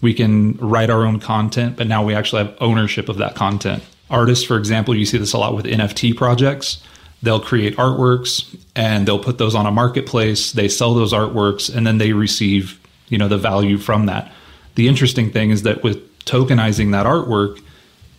[0.00, 3.82] We can write our own content, but now we actually have ownership of that content.
[4.10, 6.82] Artists, for example, you see this a lot with NFT projects.
[7.22, 10.52] They'll create artworks and they'll put those on a marketplace.
[10.52, 14.32] They sell those artworks and then they receive, you know, the value from that.
[14.76, 17.60] The interesting thing is that with tokenizing that artwork,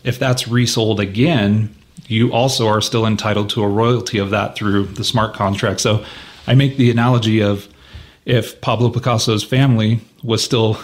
[0.04, 1.74] if that's resold again,
[2.08, 5.80] you also are still entitled to a royalty of that through the smart contract.
[5.80, 6.04] So
[6.46, 7.68] I make the analogy of
[8.26, 10.78] if Pablo Picasso's family was still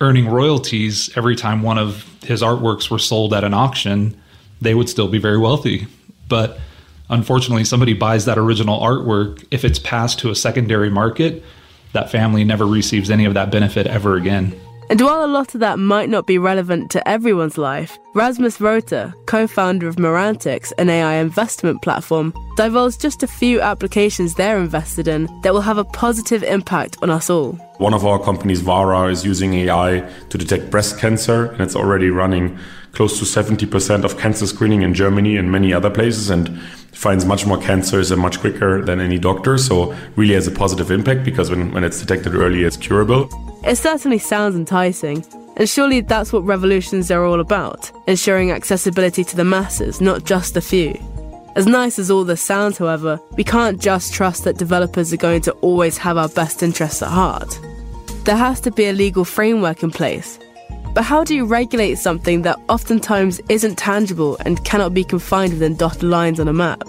[0.00, 4.20] earning royalties every time one of his artworks were sold at an auction,
[4.60, 5.86] they would still be very wealthy.
[6.28, 6.58] But
[7.08, 9.46] unfortunately, somebody buys that original artwork.
[9.50, 11.42] If it's passed to a secondary market,
[11.92, 14.58] that family never receives any of that benefit ever again.
[14.88, 19.12] And while a lot of that might not be relevant to everyone's life, Rasmus Rothe,
[19.26, 25.08] co founder of Merantix, an AI investment platform, divulged just a few applications they're invested
[25.08, 27.54] in that will have a positive impact on us all.
[27.78, 32.10] One of our companies, Vara, is using AI to detect breast cancer, and it's already
[32.10, 32.56] running
[32.92, 36.30] close to 70% of cancer screening in Germany and many other places.
[36.30, 36.60] And
[36.96, 39.58] finds much more cancers and much quicker than any doctor.
[39.58, 43.28] So really has a positive impact because when, when it's detected early, it's curable.
[43.64, 45.24] It certainly sounds enticing.
[45.56, 50.56] And surely that's what revolutions are all about ensuring accessibility to the masses, not just
[50.56, 50.98] a few.
[51.56, 55.40] As nice as all this sounds, however, we can't just trust that developers are going
[55.42, 57.58] to always have our best interests at heart.
[58.24, 60.38] There has to be a legal framework in place.
[60.96, 65.76] But how do you regulate something that oftentimes isn't tangible and cannot be confined within
[65.76, 66.80] dotted lines on a map?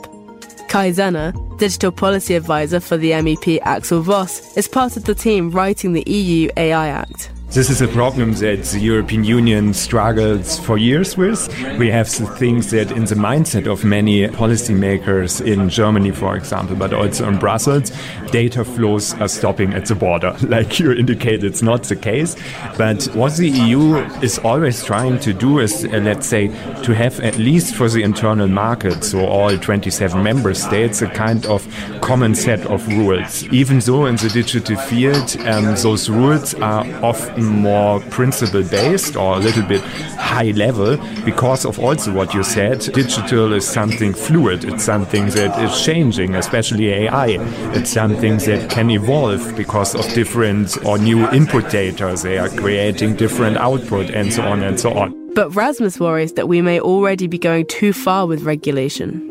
[0.69, 5.51] Kai Zenner, digital policy advisor for the MEP Axel Voss, is part of the team
[5.51, 7.31] writing the EU AI Act.
[7.49, 11.47] This is a problem that the European Union struggles for years with.
[11.79, 16.75] We have the things that in the mindset of many policymakers in Germany, for example,
[16.75, 17.93] but also in Brussels,
[18.31, 20.35] data flows are stopping at the border.
[20.47, 22.35] Like you indicate, it's not the case.
[22.77, 26.47] But what the EU is always trying to do is, uh, let's say,
[26.83, 31.45] to have at least for the internal market, so all 27 member states, a kind
[31.45, 31.65] of
[32.01, 33.43] common set of rules.
[33.53, 39.35] Even though in the digital field, um, those rules are often more principle based or
[39.35, 42.79] a little bit high level because of also what you said.
[42.79, 47.37] Digital is something fluid, it's something that is changing, especially AI.
[47.73, 52.15] It's something that can evolve because of different or new input data.
[52.21, 55.13] They are creating different output and so on and so on.
[55.33, 59.23] But Rasmus worries that we may already be going too far with regulation.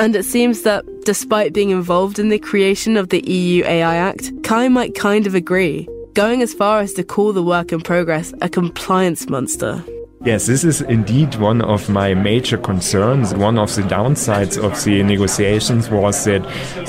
[0.00, 4.32] And it seems that, despite being involved in the creation of the EU AI Act,
[4.42, 8.32] Kai might kind of agree going as far as to call the work in progress
[8.40, 9.82] a compliance monster.
[10.24, 13.34] Yes, this is indeed one of my major concerns.
[13.34, 16.42] One of the downsides of the negotiations was that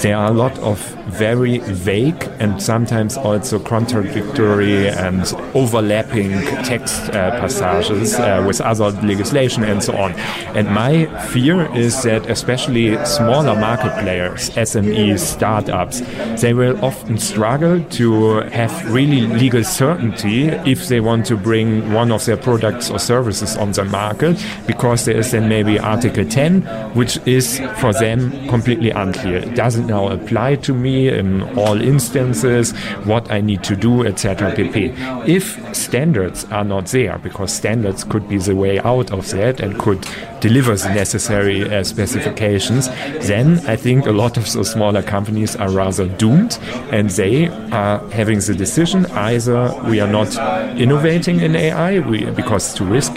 [0.04, 6.30] there are a lot of very vague and sometimes also contradictory and overlapping
[6.64, 10.12] text uh, passages uh, with other legislation and so on.
[10.56, 16.02] And my fear is that especially smaller market players, SMEs, startups,
[16.40, 22.12] they will often struggle to have really legal certainty if they want to bring one
[22.12, 26.26] of their products or services services on the market because there is then maybe Article
[26.26, 26.62] 10,
[26.94, 29.38] which is for them completely unclear.
[29.38, 32.74] It doesn't now apply to me in all instances,
[33.06, 34.52] what I need to do, etc.
[34.56, 34.94] pp.
[35.28, 39.80] If standards are not there, because standards could be the way out of that and
[39.80, 40.06] could
[40.42, 42.90] deliver the necessary uh, specifications,
[43.28, 46.60] then I think a lot of those smaller companies are rather doomed
[46.92, 50.30] and they are having the decision either we are not
[50.78, 53.13] innovating in AI we, because it's too risky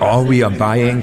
[0.00, 1.02] or we are buying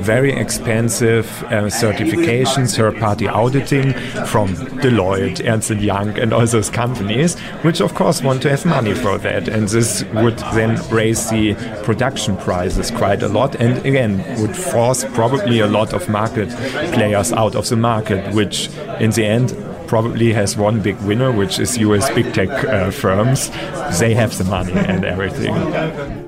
[0.00, 3.92] very expensive uh, certifications, third-party auditing
[4.26, 8.94] from Deloitte, Ernst Young, and all those companies, which of course want to have money
[8.94, 9.48] for that.
[9.48, 11.54] And this would then raise the
[11.84, 16.50] production prices quite a lot, and again would force probably a lot of market
[16.92, 18.68] players out of the market, which
[19.00, 19.52] in the end
[19.86, 23.50] probably has one big winner, which is US big tech uh, firms.
[23.98, 25.54] They have the money and everything.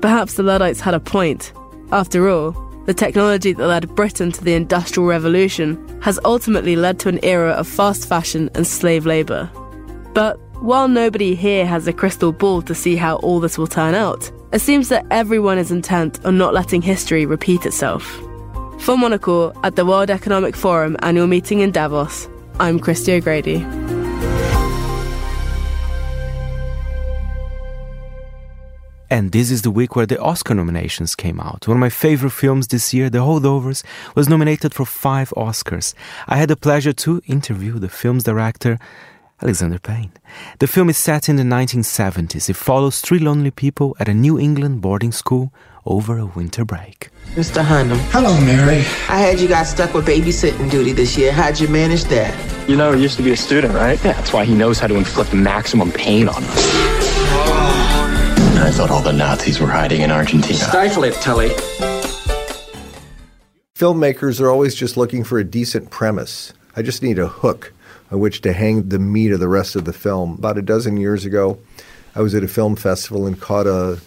[0.01, 1.53] Perhaps the Luddites had a point.
[1.93, 2.53] After all,
[2.87, 7.51] the technology that led Britain to the Industrial Revolution has ultimately led to an era
[7.51, 9.51] of fast fashion and slave labour.
[10.15, 13.95] But while nobody here has a crystal ball to see how all this will turn
[13.95, 18.05] out, it seems that everyone is intent on not letting history repeat itself.
[18.81, 22.29] For Monocle, at the World Economic Forum annual meeting in Davos,
[22.61, 23.65] I'm Christy O'Grady.
[29.11, 31.69] And this is the week where the Oscar nominations came out.
[31.69, 33.85] One of my favorite films this year, The Holdovers,
[34.17, 35.95] was nominated for five Oscars.
[36.27, 38.79] I had the pleasure to interview the film's director,
[39.41, 40.11] Alexander Payne.
[40.59, 42.51] The film is set in the 1970s.
[42.51, 45.53] It follows three lonely people at a New England boarding school
[45.87, 47.11] over a winter break.
[47.35, 47.65] Mr.
[47.65, 47.99] Hunham.
[48.11, 48.79] Hello, Mary.
[49.09, 51.31] I heard you got stuck with babysitting duty this year.
[51.33, 52.35] How'd you manage that?
[52.69, 54.03] You know, he used to be a student, right?
[54.05, 56.69] Yeah, that's why he knows how to inflict maximum pain on us.
[58.61, 60.59] I thought all the Nazis were hiding in Argentina.
[60.59, 61.51] Stifle it, Tully.
[63.77, 66.53] Filmmakers are always just looking for a decent premise.
[66.75, 67.73] I just need a hook
[68.11, 70.35] on which to hang the meat of the rest of the film.
[70.35, 71.59] About a dozen years ago,
[72.15, 74.01] I was at a film festival and caught a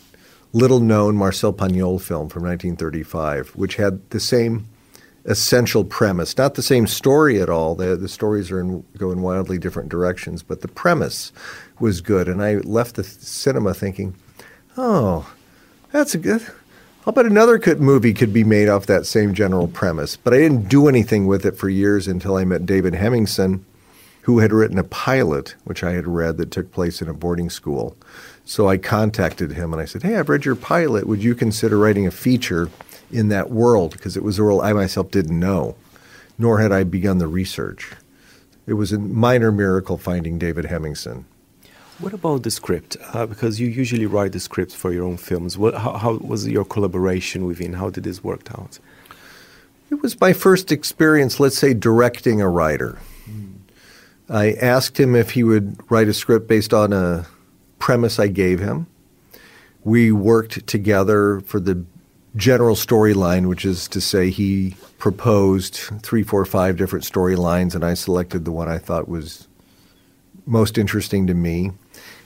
[0.53, 4.67] little known Marcel Pagnol film from 1935, which had the same
[5.25, 7.75] essential premise, not the same story at all.
[7.75, 11.31] The, the stories are in, go in wildly different directions, but the premise
[11.79, 12.27] was good.
[12.27, 14.15] And I left the cinema thinking,
[14.77, 15.31] oh,
[15.91, 16.45] that's a good.
[17.05, 20.17] I'll bet another could, movie could be made off that same general premise.
[20.17, 23.61] But I didn't do anything with it for years until I met David Hemingson,
[24.23, 27.49] who had written a pilot, which I had read that took place in a boarding
[27.49, 27.95] school.
[28.45, 31.07] So I contacted him and I said, Hey, I've read your pilot.
[31.07, 32.69] Would you consider writing a feature
[33.11, 33.91] in that world?
[33.91, 35.75] Because it was a world I myself didn't know,
[36.37, 37.91] nor had I begun the research.
[38.67, 41.25] It was a minor miracle finding David Hemingson.
[41.99, 42.97] What about the script?
[43.13, 45.57] Uh, because you usually write the scripts for your own films.
[45.57, 47.73] What, how, how was your collaboration with him?
[47.73, 48.79] How did this work out?
[49.91, 52.97] It was my first experience, let's say, directing a writer.
[54.31, 57.27] I asked him if he would write a script based on a
[57.79, 58.87] premise I gave him.
[59.83, 61.83] We worked together for the
[62.37, 67.93] general storyline, which is to say, he proposed three, four, five different storylines, and I
[67.93, 69.49] selected the one I thought was
[70.45, 71.71] most interesting to me.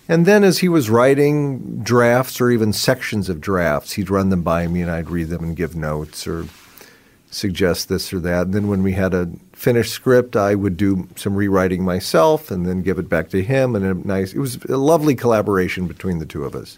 [0.07, 4.43] And then, as he was writing drafts or even sections of drafts, he'd run them
[4.43, 6.45] by me and I'd read them and give notes or
[7.31, 8.43] suggest this or that.
[8.43, 9.31] And then, when we had a
[9.65, 13.75] finished script, I would do some rewriting myself and then give it back to him.
[13.75, 16.77] And a nice, it was a lovely collaboration between the two of us.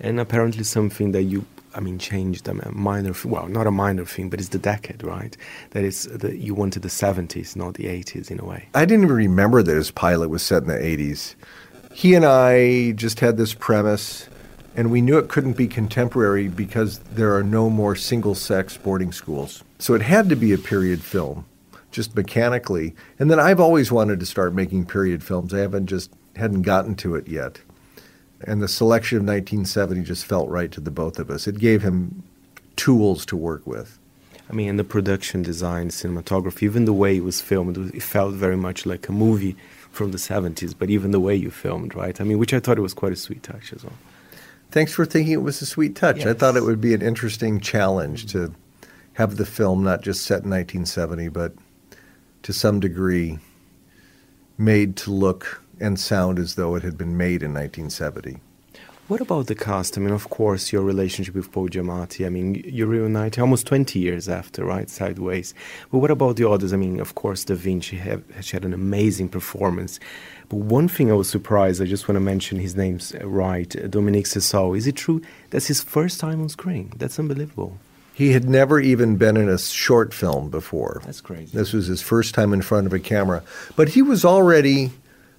[0.00, 4.28] And apparently, something that you, I mean, changed a minor, well, not a minor thing,
[4.28, 5.34] but it's the decade, right?
[5.70, 8.68] That is, that you wanted the 70s, not the 80s in a way.
[8.74, 11.36] I didn't even remember that his pilot was set in the 80s.
[11.94, 14.28] He and I just had this premise,
[14.76, 19.12] and we knew it couldn't be contemporary because there are no more single sex boarding
[19.12, 19.64] schools.
[19.78, 21.46] So it had to be a period film
[21.96, 22.94] just mechanically.
[23.18, 25.52] And then I've always wanted to start making period films.
[25.52, 27.58] I haven't just hadn't gotten to it yet.
[28.42, 31.48] And the selection of 1970 just felt right to the both of us.
[31.48, 32.22] It gave him
[32.76, 33.98] tools to work with.
[34.48, 38.56] I mean, the production design, cinematography, even the way it was filmed, it felt very
[38.56, 39.56] much like a movie
[39.90, 42.20] from the 70s, but even the way you filmed, right?
[42.20, 43.96] I mean, which I thought it was quite a sweet touch as well.
[44.70, 46.18] Thanks for thinking it was a sweet touch.
[46.18, 46.26] Yes.
[46.26, 48.54] I thought it would be an interesting challenge to
[49.14, 51.54] have the film not just set in 1970, but
[52.46, 53.40] to some degree
[54.56, 58.38] made to look and sound as though it had been made in 1970.
[59.08, 59.98] What about the cast?
[59.98, 62.24] I mean, of course, your relationship with Paul Giamatti.
[62.24, 64.88] I mean, you reunited almost 20 years after, right?
[64.88, 65.54] Sideways.
[65.90, 66.72] But what about the others?
[66.72, 69.98] I mean, of course, Da Vinci have, she had an amazing performance.
[70.48, 74.26] But one thing I was surprised, I just want to mention his name's right, Dominic
[74.26, 74.78] Sessa.
[74.78, 76.92] Is it true that's his first time on screen?
[76.96, 77.76] That's unbelievable.
[78.16, 81.02] He had never even been in a short film before.
[81.04, 81.54] That's crazy.
[81.54, 83.42] This was his first time in front of a camera.
[83.76, 84.92] But he was already,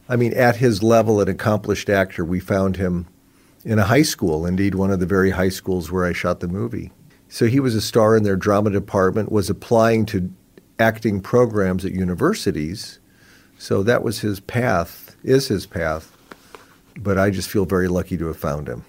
[0.07, 2.23] I mean, at his level, an accomplished actor.
[2.23, 3.07] We found him
[3.65, 6.47] in a high school, indeed, one of the very high schools where I shot the
[6.47, 6.91] movie.
[7.29, 10.31] So he was a star in their drama department, was applying to
[10.77, 12.99] acting programs at universities.
[13.57, 16.15] So that was his path, is his path.
[16.95, 18.85] But I just feel very lucky to have found him.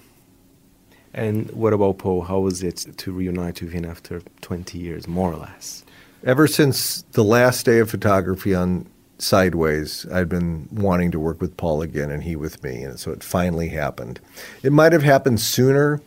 [1.18, 2.22] And what about Paul?
[2.22, 5.85] How was it to reunite with him after 20 years, more or less?
[6.24, 8.87] Ever since the last day of photography on
[9.18, 12.85] Sideways, I'd been wanting to work with Paul again and he with me.
[12.85, 14.20] And so it finally happened.
[14.62, 16.00] It might have happened sooner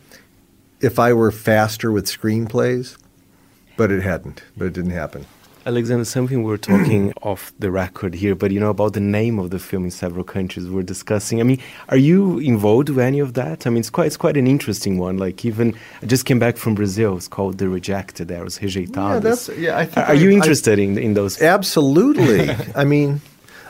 [0.80, 2.96] if I were faster with screenplays,
[3.76, 4.42] but it hadn't.
[4.56, 5.26] But it didn't happen.
[5.64, 9.38] Alexander, something we are talking off the record here, but you know about the name
[9.38, 11.38] of the film in several countries we're discussing.
[11.40, 13.66] I mean, are you involved with any of that?
[13.66, 15.18] I mean, it's quite it's quite an interesting one.
[15.18, 17.16] Like even I just came back from Brazil.
[17.16, 18.26] It's called The Rejected.
[18.26, 19.12] There was Rejeitados.
[19.12, 19.78] Yeah, that's yeah.
[19.78, 21.40] I think are, I, you interested I, in in those?
[21.40, 22.50] Absolutely.
[22.74, 23.20] I mean,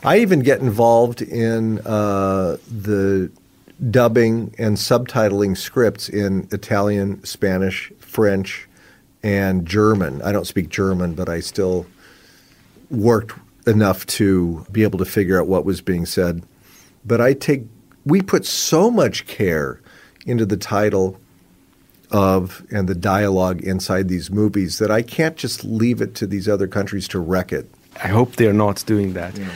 [0.02, 3.30] I even get involved in uh, the
[3.90, 8.66] dubbing and subtitling scripts in Italian, Spanish, French
[9.22, 10.22] and German.
[10.22, 11.86] I don't speak German, but I still
[12.90, 16.42] worked enough to be able to figure out what was being said.
[17.04, 17.64] But I take
[18.04, 19.80] we put so much care
[20.26, 21.18] into the title
[22.10, 26.48] of and the dialogue inside these movies that I can't just leave it to these
[26.48, 27.70] other countries to wreck it.
[28.02, 29.36] I hope they're not doing that.
[29.36, 29.48] Yeah.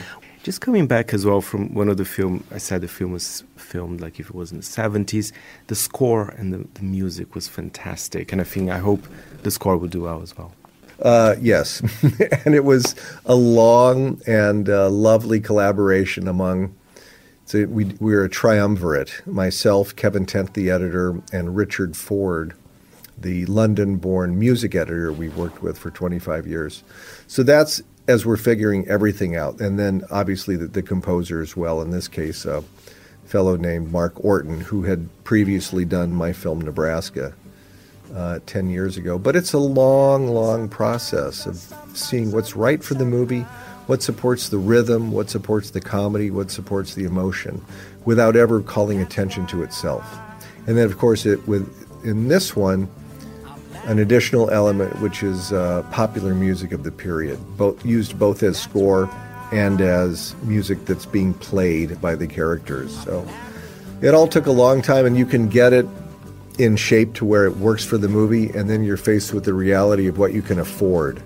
[0.43, 3.43] Just coming back as well from one of the film, I said the film was
[3.57, 5.33] filmed like if it was in the 70s.
[5.67, 8.31] The score and the, the music was fantastic.
[8.31, 9.05] And I think, I hope
[9.47, 10.53] the score will do well as well.
[11.01, 11.81] Uh, yes.
[12.45, 12.95] and it was
[13.25, 16.75] a long and uh, lovely collaboration among,
[17.45, 22.55] so we, we were a triumvirate myself, Kevin Tent, the editor, and Richard Ford,
[23.17, 26.83] the London born music editor we worked with for 25 years.
[27.27, 29.61] So that's as we're figuring everything out.
[29.61, 32.65] And then obviously the, the composer as well, in this case, a
[33.23, 37.33] fellow named Mark Orton, who had previously done my film Nebraska
[38.15, 39.17] uh, 10 years ago.
[39.17, 43.41] But it's a long, long process of seeing what's right for the movie,
[43.87, 47.63] what supports the rhythm, what supports the comedy, what supports the emotion,
[48.05, 50.05] without ever calling attention to itself.
[50.67, 51.67] And then, of course, it with
[52.03, 52.87] in this one,
[53.85, 58.59] an additional element which is uh, popular music of the period, both used both as
[58.59, 59.09] score
[59.51, 62.97] and as music that's being played by the characters.
[63.03, 63.25] So
[64.01, 65.85] it all took a long time, and you can get it
[66.57, 69.53] in shape to where it works for the movie, and then you're faced with the
[69.53, 71.21] reality of what you can afford.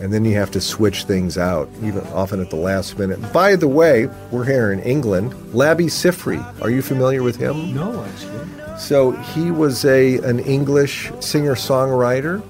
[0.00, 3.32] And then you have to switch things out, even often at the last minute.
[3.32, 5.32] By the way, we're here in England.
[5.52, 7.74] Labi Siffre, are you familiar with him?
[7.74, 8.78] No, actually.
[8.78, 12.42] So he was a an English singer-songwriter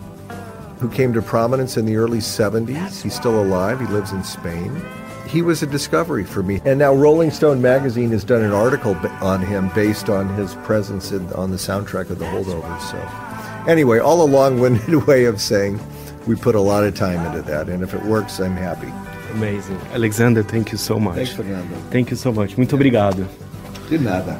[0.78, 3.02] who came to prominence in the early 70s.
[3.02, 3.78] He's still alive.
[3.78, 4.82] He lives in Spain.
[5.34, 6.60] He was a discovery for me.
[6.64, 11.10] And now Rolling Stone magazine has done an article on him based on his presence
[11.10, 12.80] in, on the soundtrack of The Holdovers.
[12.88, 15.80] So anyway, all a long-winded way of saying
[16.28, 18.92] we put a lot of time into that and if it works, I'm happy.
[19.32, 19.80] Amazing.
[19.92, 21.16] Alexander, thank you so much.
[21.16, 21.74] Thanks, Fernando.
[21.90, 22.56] Thank you so much.
[22.56, 23.26] Muito obrigado.
[23.90, 24.38] De nada.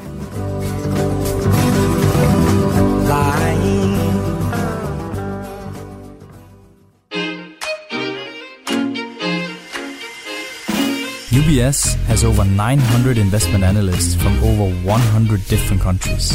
[11.45, 16.33] UBS has over 900 investment analysts from over 100 different countries.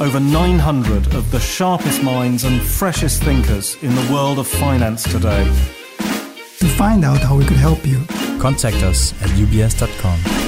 [0.00, 5.44] Over 900 of the sharpest minds and freshest thinkers in the world of finance today.
[6.60, 8.00] To find out how we could help you,
[8.38, 10.45] Contact us at ubs.com.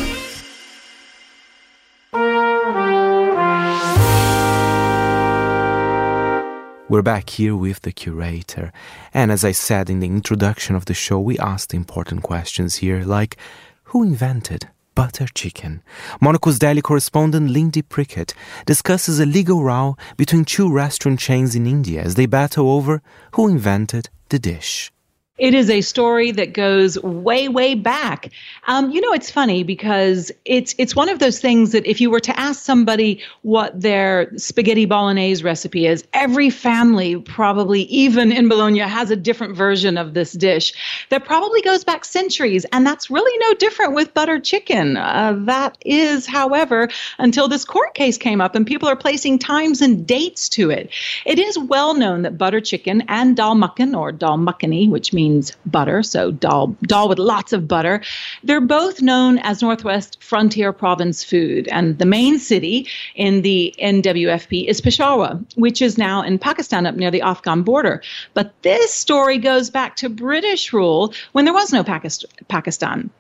[6.91, 8.73] We're back here with the curator.
[9.13, 13.05] And as I said in the introduction of the show, we asked important questions here
[13.05, 13.37] like
[13.85, 15.83] who invented butter chicken?
[16.19, 18.33] Monocle's Delhi correspondent Lindy Prickett
[18.65, 23.49] discusses a legal row between two restaurant chains in India as they battle over who
[23.49, 24.91] invented the dish.
[25.39, 28.31] It is a story that goes way, way back.
[28.67, 32.11] Um, you know, it's funny because it's it's one of those things that if you
[32.11, 38.49] were to ask somebody what their spaghetti bolognese recipe is, every family probably, even in
[38.49, 40.75] Bologna, has a different version of this dish
[41.11, 44.97] that probably goes back centuries, and that's really no different with butter chicken.
[44.97, 49.83] Uh, that is, however, until this court case came up and people are placing times
[49.83, 50.91] and dates to it.
[51.25, 55.28] It is well known that butter chicken and dal makan or dal makhani, which means
[55.67, 58.03] butter, so dal, dal with lots of butter.
[58.45, 64.67] They're both known as Northwest Frontier Province food, and the main city in the NWFP
[64.69, 68.03] is Peshawar, which is now in Pakistan up near the Afghan border.
[68.35, 73.11] But this story goes back to British rule when there was no Pakist- Pakistan.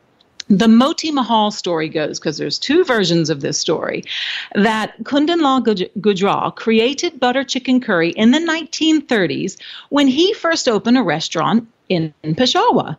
[0.50, 4.04] The Moti Mahal story goes, because there's two versions of this story,
[4.54, 9.58] that Kundan Lal Gujral created butter chicken curry in the 1930s
[9.90, 12.96] when he first opened a restaurant in Peshawar.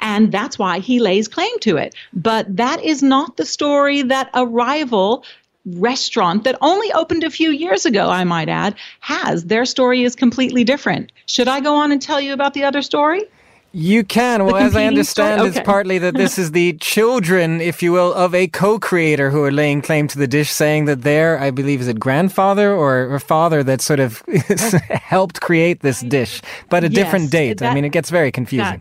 [0.00, 1.94] And that's why he lays claim to it.
[2.12, 5.24] But that is not the story that a rival
[5.66, 9.44] restaurant that only opened a few years ago, I might add, has.
[9.44, 11.12] Their story is completely different.
[11.26, 13.24] Should I go on and tell you about the other story?
[13.72, 14.44] You can.
[14.44, 15.48] Well, as I understand, story?
[15.50, 19.52] it's partly that this is the children, if you will, of a co-creator who are
[19.52, 23.20] laying claim to the dish, saying that their, I believe, is it grandfather or, or
[23.20, 24.22] father that sort of
[24.90, 27.62] helped create this dish, but a different Yes, date.
[27.62, 28.80] I mean, it gets very confusing.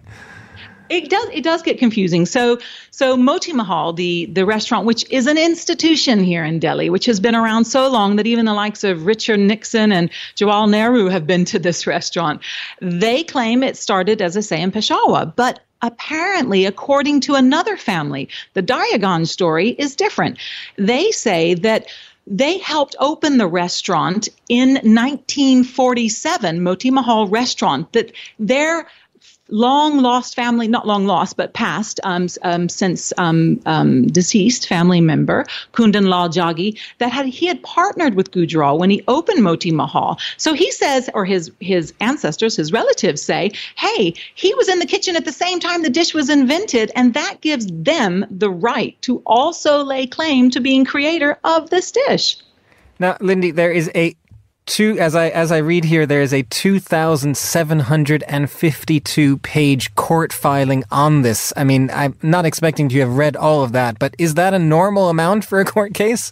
[0.90, 1.30] It does.
[1.32, 2.26] It does get confusing.
[2.26, 2.58] So,
[2.92, 7.20] so Moti Mahal, the the restaurant, which is an institution here in Delhi, which has
[7.20, 11.28] been around so long that even the likes of Richard Nixon and Jawal Nehru have
[11.28, 12.42] been to this restaurant.
[12.82, 18.28] They claim it started, as I say, in Peshawar, but apparently, according to another family,
[18.54, 20.38] the Daryaganj story is different.
[20.78, 21.88] They say that.
[22.32, 28.86] They helped open the restaurant in 1947, Moti Mahal Restaurant, that their
[29.50, 35.02] long lost family, not long lost, but past, um, um, since um, um, deceased family
[35.02, 39.72] member, Kundan Lal Jaggi, that had he had partnered with Gujral when he opened Moti
[39.72, 40.20] Mahal.
[40.38, 44.86] So he says, or his his ancestors, his relatives say, hey, he was in the
[44.86, 49.00] kitchen at the same time the dish was invented, and that gives them the right
[49.02, 52.38] to also lay claim to being creator of this dish.
[53.00, 54.16] Now, Lindy, there is a
[54.70, 58.49] two as I as I read here, there is a two thousand seven hundred and
[58.49, 61.51] fifty two page court filing on this.
[61.57, 64.59] I mean, I'm not expecting to have read all of that, but is that a
[64.59, 66.32] normal amount for a court case?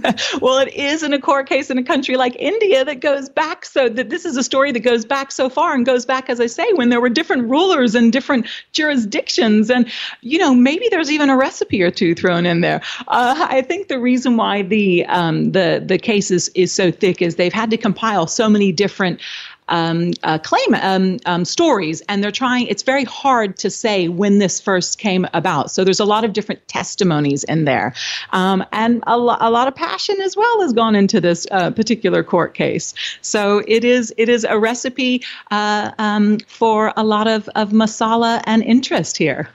[0.40, 3.64] well, it is in a court case in a country like India that goes back
[3.64, 6.40] so that this is a story that goes back so far and goes back, as
[6.40, 9.70] I say, when there were different rulers and different jurisdictions.
[9.70, 9.90] And,
[10.20, 12.82] you know, maybe there's even a recipe or two thrown in there.
[13.08, 17.22] Uh, I think the reason why the um, the the case is, is so thick
[17.22, 19.20] is they've had to compile so many different
[19.68, 22.66] um, uh, claim um, um, stories, and they're trying.
[22.66, 25.70] It's very hard to say when this first came about.
[25.70, 27.94] So there's a lot of different testimonies in there,
[28.30, 31.70] um, and a, lo- a, lot of passion as well has gone into this uh,
[31.70, 32.94] particular court case.
[33.20, 38.42] So it is it is a recipe uh, um, for a lot of of masala
[38.44, 39.48] and interest here.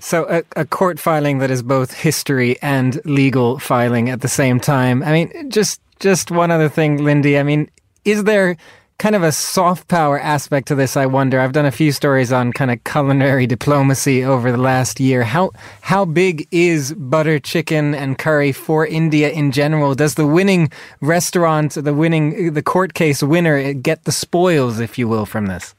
[0.00, 4.60] So a, a, court filing that is both history and legal filing at the same
[4.60, 5.02] time.
[5.02, 7.38] I mean, just just one other thing, Lindy.
[7.38, 7.70] I mean,
[8.04, 8.58] is there
[8.98, 11.40] kind of a soft power aspect to this, I wonder.
[11.40, 15.24] I've done a few stories on kind of culinary diplomacy over the last year.
[15.24, 15.50] How
[15.82, 19.94] how big is butter chicken and curry for India in general?
[19.94, 20.70] Does the winning
[21.00, 25.74] restaurant, the winning the court case winner get the spoils, if you will, from this?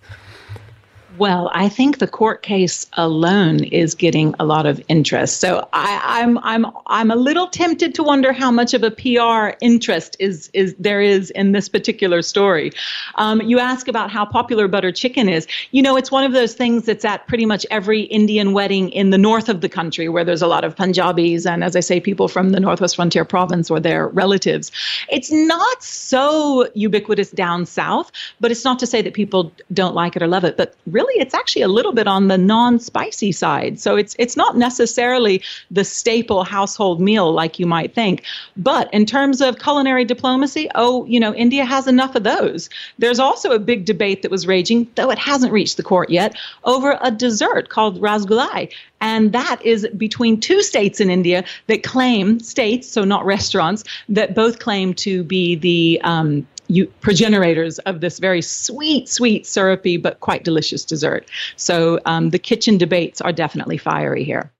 [1.17, 5.39] Well, I think the court case alone is getting a lot of interest.
[5.39, 8.89] So I, am I'm, I'm I'm a little tempted to wonder how much of a
[8.89, 12.71] PR interest is is there is in this particular story.
[13.15, 15.47] Um, you ask about how popular butter chicken is.
[15.69, 19.11] You know, it's one of those things that's at pretty much every Indian wedding in
[19.11, 21.99] the north of the country, where there's a lot of Punjabis and, as I say,
[21.99, 24.71] people from the Northwest Frontier Province or their relatives.
[25.09, 30.15] It's not so ubiquitous down south, but it's not to say that people don't like
[30.15, 30.57] it or love it.
[30.57, 33.79] But really really it's actually a little bit on the non-spicy side.
[33.79, 35.41] So it's it's not necessarily
[35.71, 38.23] the staple household meal like you might think.
[38.57, 42.69] But in terms of culinary diplomacy, oh, you know, India has enough of those.
[42.99, 46.35] There's also a big debate that was raging, though it hasn't reached the court yet,
[46.63, 48.71] over a dessert called rasgulai.
[49.01, 54.33] And that is between two states in India that claim, states, so not restaurants, that
[54.33, 60.19] both claim to be the um, you, progenitors of this very sweet, sweet, syrupy, but
[60.19, 61.27] quite delicious dessert.
[61.55, 64.51] So um, the kitchen debates are definitely fiery here.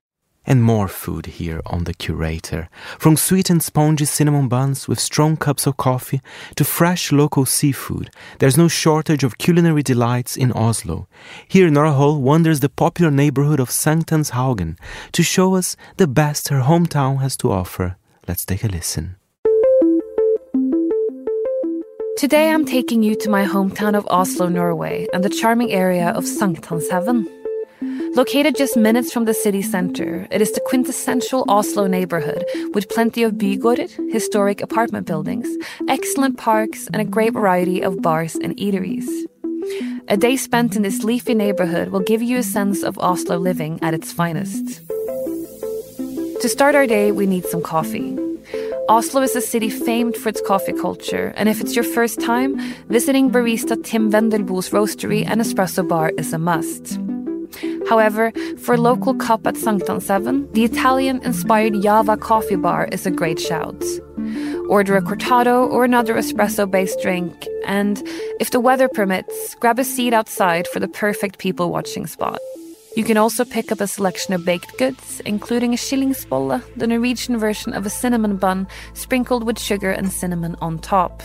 [0.48, 2.68] And more food here on The Curator.
[3.00, 6.20] From sweet and spongy cinnamon buns with strong cups of coffee
[6.54, 11.08] to fresh local seafood, there's no shortage of culinary delights in Oslo.
[11.48, 14.78] Here, Nora Hoel wanders the popular neighborhood of Sankthanshaugen
[15.10, 17.96] to show us the best her hometown has to offer.
[18.28, 19.16] Let's take a listen.
[22.16, 26.24] Today I'm taking you to my hometown of Oslo, Norway, and the charming area of
[26.24, 27.26] Sankthanshaugen.
[28.16, 32.42] Located just minutes from the city center, it is the quintessential Oslo neighborhood
[32.72, 35.46] with plenty of bygårder, historic apartment buildings,
[35.88, 39.06] excellent parks, and a great variety of bars and eateries.
[40.08, 43.78] A day spent in this leafy neighborhood will give you a sense of Oslo living
[43.82, 44.80] at its finest.
[46.40, 48.25] To start our day, we need some coffee.
[48.88, 52.56] Oslo is a city famed for its coffee culture, and if it's your first time,
[52.88, 57.00] visiting barista Tim Wendelbo's roastery and espresso bar is a must.
[57.88, 63.40] However, for a local cup at Sankthanshaugen, the Italian-inspired Java coffee bar is a great
[63.40, 63.82] shout.
[64.68, 67.34] Order a cortado or another espresso-based drink,
[67.64, 68.00] and
[68.38, 72.38] if the weather permits, grab a seat outside for the perfect people-watching spot.
[72.96, 77.36] You can also pick up a selection of baked goods, including a skillingsbolle, the Norwegian
[77.36, 81.22] version of a cinnamon bun sprinkled with sugar and cinnamon on top.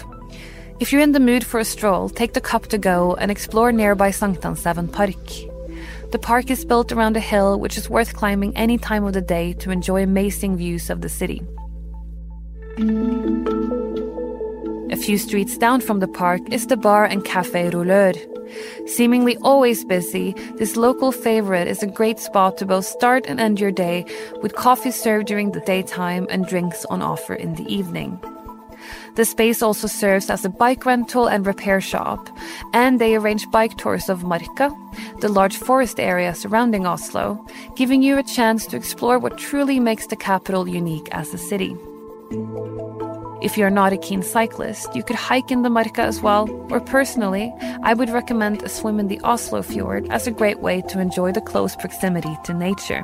[0.82, 3.72] If you're in the mood for a stroll, take the cup to go and explore
[3.72, 5.16] nearby Sankthanshaugen Park.
[6.12, 9.22] The park is built around a hill which is worth climbing any time of the
[9.22, 11.42] day to enjoy amazing views of the city.
[14.92, 18.31] A few streets down from the park is the bar and cafe Rouleur.
[18.86, 23.60] Seemingly always busy, this local favorite is a great spot to both start and end
[23.60, 24.06] your day
[24.42, 28.20] with coffee served during the daytime and drinks on offer in the evening.
[29.16, 32.30] The space also serves as a bike rental and repair shop,
[32.74, 34.72] and they arrange bike tours of Marka,
[35.20, 37.46] the large forest area surrounding Oslo,
[37.76, 41.76] giving you a chance to explore what truly makes the capital unique as a city.
[43.42, 46.80] If you're not a keen cyclist, you could hike in the Marka as well, or
[46.80, 51.00] personally, I would recommend a swim in the Oslo fjord as a great way to
[51.00, 53.04] enjoy the close proximity to nature.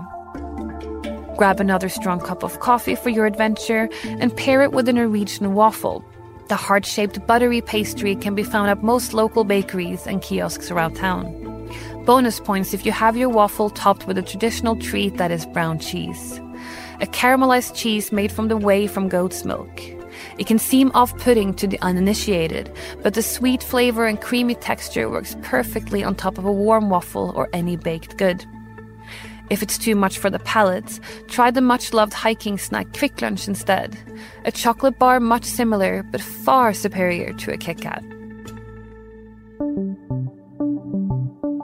[1.37, 5.55] Grab another strong cup of coffee for your adventure and pair it with a Norwegian
[5.55, 6.05] waffle.
[6.49, 10.93] The heart shaped buttery pastry can be found at most local bakeries and kiosks around
[10.93, 11.25] town.
[12.05, 15.79] Bonus points if you have your waffle topped with a traditional treat that is brown
[15.79, 16.39] cheese.
[17.01, 19.96] A caramelized cheese made from the whey from goat's milk.
[20.37, 22.71] It can seem off putting to the uninitiated,
[23.03, 27.33] but the sweet flavor and creamy texture works perfectly on top of a warm waffle
[27.35, 28.45] or any baked good.
[29.49, 33.47] If it's too much for the palate, try the much loved hiking snack Kvikk Lunsj
[33.47, 33.97] instead.
[34.43, 38.03] A chocolate bar much similar, but far superior to a Kit Kat.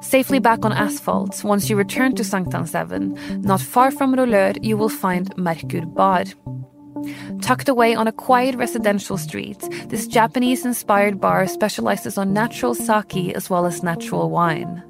[0.01, 4.89] Safely back on asphalt, once you return to Sankthanshaugen, not far from Rouleur, you will
[4.89, 6.25] find Merkur Bar.
[7.41, 13.35] Tucked away on a quiet residential street, this Japanese inspired bar specializes on natural sake
[13.35, 14.83] as well as natural wine.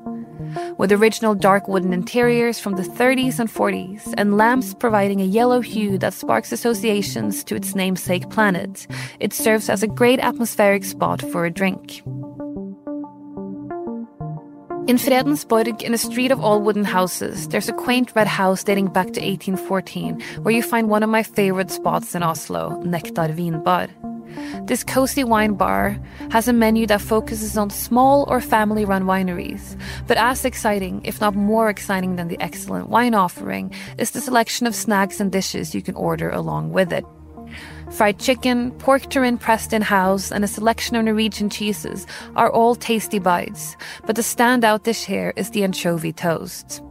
[0.78, 5.62] With original dark wooden interiors from the 30s and 40s, and lamps providing a yellow
[5.62, 8.88] hue that sparks associations to its namesake planet,
[9.20, 12.04] it serves as a great atmospheric spot for a drink.
[14.86, 18.88] In Fredensborg, in a street of all wooden houses, there's a quaint red house dating
[18.88, 23.88] back to 1814, where you find one of my favorite spots in Oslo, Nektar Vinbar.
[24.68, 25.98] This cozy wine bar
[26.32, 31.22] has a menu that focuses on small or family run wineries, but as exciting, if
[31.22, 35.74] not more exciting than the excellent wine offering, is the selection of snacks and dishes
[35.74, 37.06] you can order along with it.
[37.94, 42.74] Fried chicken, pork terrine pressed in house, and a selection of Norwegian cheeses are all
[42.74, 43.78] tasty bites,
[44.08, 46.82] but the standout dish here is the anchovy toast.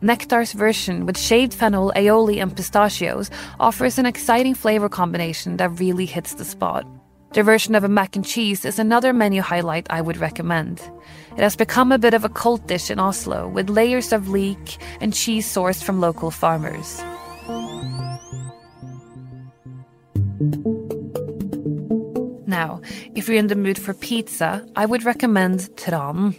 [0.00, 6.06] Nektar's version with shaved fennel, aioli, and pistachios offers an exciting flavor combination that really
[6.06, 6.86] hits the spot.
[7.32, 10.80] Their version of a mac and cheese is another menu highlight I would recommend.
[11.32, 14.78] It has become a bit of a cult dish in Oslo, with layers of leek
[15.00, 17.02] and cheese sourced from local farmers.
[22.46, 22.80] Now,
[23.14, 26.36] if you're in the mood for pizza, I would recommend Tran.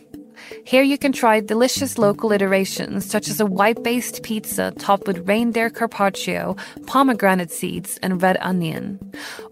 [0.65, 5.27] Here you can try delicious local iterations such as a white based pizza topped with
[5.27, 8.99] reindeer carpaccio, pomegranate seeds, and red onion.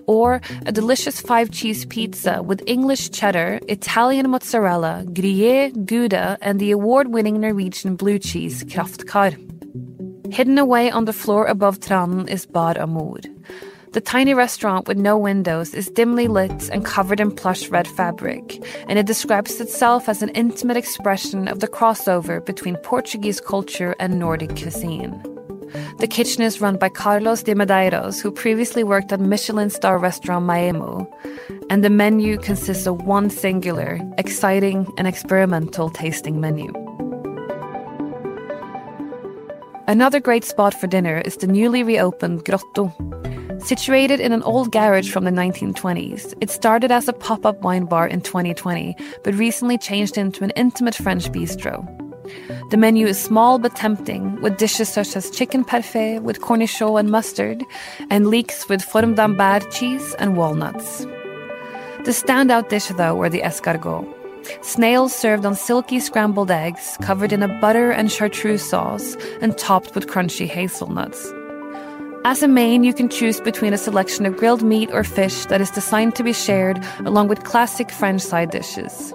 [0.07, 6.71] Or a delicious five cheese pizza with English cheddar, Italian mozzarella, Gruyere, Gouda, and the
[6.71, 9.37] award winning Norwegian blue cheese Kraftkar.
[10.33, 13.19] Hidden away on the floor above Tran is Bar Amour.
[13.93, 18.59] The tiny restaurant with no windows is dimly lit and covered in plush red fabric,
[18.87, 24.17] and it describes itself as an intimate expression of the crossover between Portuguese culture and
[24.17, 25.21] Nordic cuisine.
[25.99, 30.47] The kitchen is run by Carlos de Medeiros, who previously worked at Michelin star restaurant
[30.47, 31.07] Maemo,
[31.69, 36.73] and the menu consists of one singular, exciting, and experimental tasting menu.
[39.85, 42.91] Another great spot for dinner is the newly reopened Grotto.
[43.65, 47.85] Situated in an old garage from the 1920s, it started as a pop up wine
[47.85, 48.93] bar in 2020,
[49.23, 51.87] but recently changed into an intimate French bistro.
[52.71, 57.09] The menu is small but tempting, with dishes such as chicken parfait with cornichon and
[57.09, 57.63] mustard,
[58.09, 61.05] and leeks with fourme d'ambert cheese and walnuts.
[62.03, 64.05] The standout dish, though, were the escargot.
[64.61, 69.95] Snails served on silky scrambled eggs, covered in a butter and chartreuse sauce, and topped
[69.95, 71.31] with crunchy hazelnuts.
[72.25, 75.59] As a main, you can choose between a selection of grilled meat or fish that
[75.59, 79.13] is designed to be shared, along with classic French side dishes.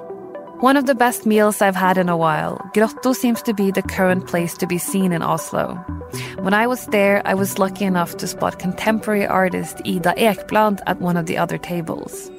[0.61, 3.81] One of the best meals I've had in a while, Grotto seems to be the
[3.81, 5.77] current place to be seen in Oslo.
[6.41, 11.01] When I was there, I was lucky enough to spot contemporary artist Ida Ekblad at
[11.01, 12.31] one of the other tables.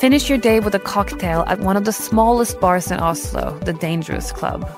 [0.00, 3.72] Finish your day with a cocktail at one of the smallest bars in Oslo, the
[3.72, 4.68] Dangerous Club.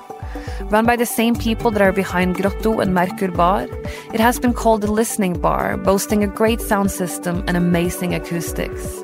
[0.71, 3.67] Run by the same people that are behind Grotto and Merkur Bar,
[4.13, 9.03] it has been called a listening bar, boasting a great sound system and amazing acoustics.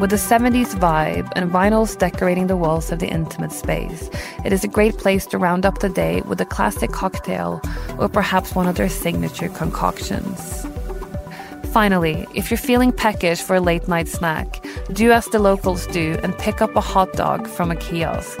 [0.00, 4.10] With a 70s vibe and vinyls decorating the walls of the intimate space,
[4.44, 7.60] it is a great place to round up the day with a classic cocktail
[7.98, 10.66] or perhaps one of their signature concoctions.
[11.72, 16.18] Finally, if you're feeling peckish for a late night snack, do as the locals do
[16.22, 18.40] and pick up a hot dog from a kiosk.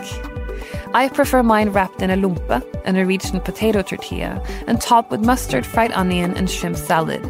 [0.94, 5.66] I prefer mine wrapped in a lompe, a Norwegian potato tortilla, and topped with mustard,
[5.66, 7.20] fried onion, and shrimp salad.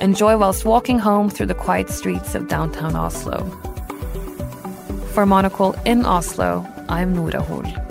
[0.00, 3.44] Enjoy whilst walking home through the quiet streets of downtown Oslo.
[5.12, 7.89] For Monocle in Oslo, I'm Nora Hoel.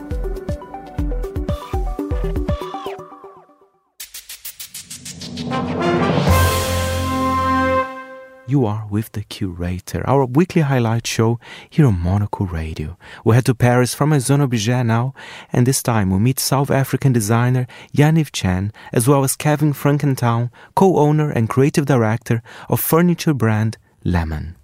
[8.49, 11.39] You are with the curator, our weekly highlight show
[11.69, 12.97] here on Monocle Radio.
[13.23, 15.13] We head to Paris from Maison Objet now,
[15.53, 20.49] and this time we meet South African designer Yaniv Chan, as well as Kevin Frankental,
[20.73, 24.55] co-owner and creative director of furniture brand Lemon.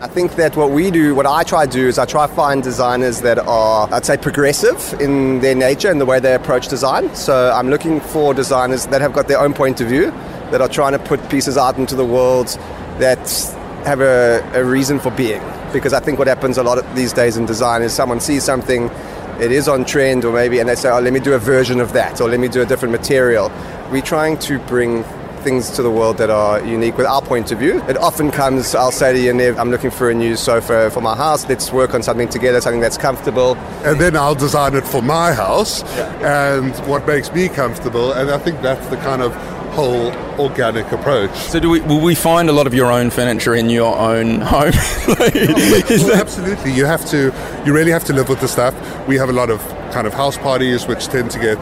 [0.00, 2.32] I think that what we do, what I try to do, is I try to
[2.32, 6.68] find designers that are, I'd say, progressive in their nature and the way they approach
[6.68, 7.14] design.
[7.14, 10.12] So I'm looking for designers that have got their own point of view,
[10.50, 12.58] that are trying to put pieces out into the world
[12.98, 13.18] that
[13.84, 15.42] have a, a reason for being.
[15.72, 18.44] Because I think what happens a lot of these days in design is someone sees
[18.44, 18.90] something,
[19.40, 21.80] it is on trend, or maybe, and they say, oh, let me do a version
[21.80, 23.50] of that, or let me do a different material.
[23.90, 25.04] We're trying to bring
[25.44, 27.82] things to the world that are unique with our point of view.
[27.82, 31.02] It often comes, I'll say to you, Nev, I'm looking for a new sofa for
[31.02, 31.46] my house.
[31.46, 33.54] Let's work on something together, something that's comfortable.
[33.84, 35.82] And then I'll design it for my house
[36.22, 38.12] and what makes me comfortable.
[38.12, 39.34] And I think that's the kind of
[39.74, 41.34] whole organic approach.
[41.34, 44.40] So, do we, will we find a lot of your own furniture in your own
[44.40, 44.72] home?
[46.04, 46.72] Well, absolutely.
[46.72, 47.32] You have to,
[47.66, 48.74] you really have to live with the stuff.
[49.08, 49.60] We have a lot of
[49.92, 51.58] kind of house parties which tend to get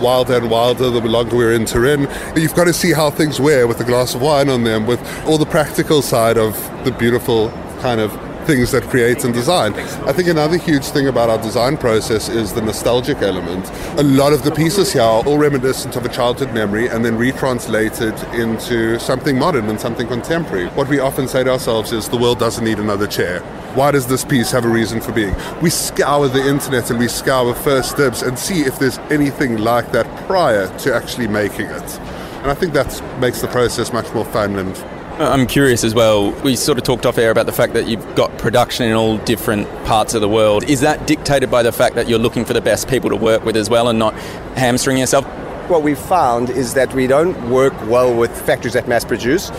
[0.00, 2.08] wilder and wilder the longer we're in Turin.
[2.36, 5.00] You've got to see how things wear with a glass of wine on them, with
[5.26, 6.54] all the practical side of
[6.84, 7.50] the beautiful
[7.80, 8.12] kind of
[8.48, 9.74] things that create and design.
[10.08, 13.70] I think another huge thing about our design process is the nostalgic element.
[13.98, 17.18] A lot of the pieces here are all reminiscent of a childhood memory and then
[17.18, 20.68] retranslated into something modern and something contemporary.
[20.68, 23.40] What we often say to ourselves is the world doesn't need another chair.
[23.74, 25.36] Why does this piece have a reason for being?
[25.60, 29.92] We scour the internet and we scour first dibs and see if there's anything like
[29.92, 31.98] that prior to actually making it.
[32.40, 32.90] And I think that
[33.20, 34.74] makes the process much more fun and
[35.18, 36.30] Uh, I'm curious as well.
[36.42, 39.18] We sort of talked off air about the fact that you've got production in all
[39.18, 40.62] different parts of the world.
[40.70, 43.44] Is that dictated by the fact that you're looking for the best people to work
[43.44, 44.14] with as well and not
[44.54, 45.24] hamstring yourself?
[45.68, 49.50] What we've found is that we don't work well with factories that mass produce.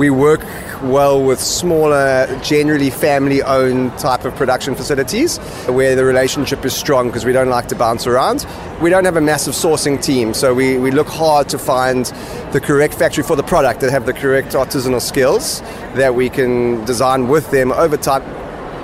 [0.00, 0.40] We work
[0.82, 5.36] well with smaller, generally family owned type of production facilities
[5.66, 8.46] where the relationship is strong because we don't like to bounce around.
[8.80, 12.06] We don't have a massive sourcing team, so we, we look hard to find
[12.52, 15.60] the correct factory for the product that have the correct artisanal skills
[15.96, 18.22] that we can design with them over time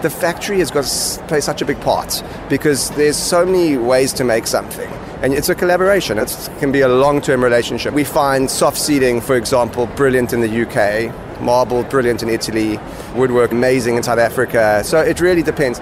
[0.03, 4.13] the factory has got to play such a big part because there's so many ways
[4.13, 4.91] to make something.
[5.27, 6.19] And it's a collaboration.
[6.19, 7.93] It can be a long-term relationship.
[7.93, 12.79] We find soft seating, for example, brilliant in the UK, marble brilliant in Italy,
[13.17, 14.83] woodwork amazing in South Africa.
[14.85, 15.81] So it really depends.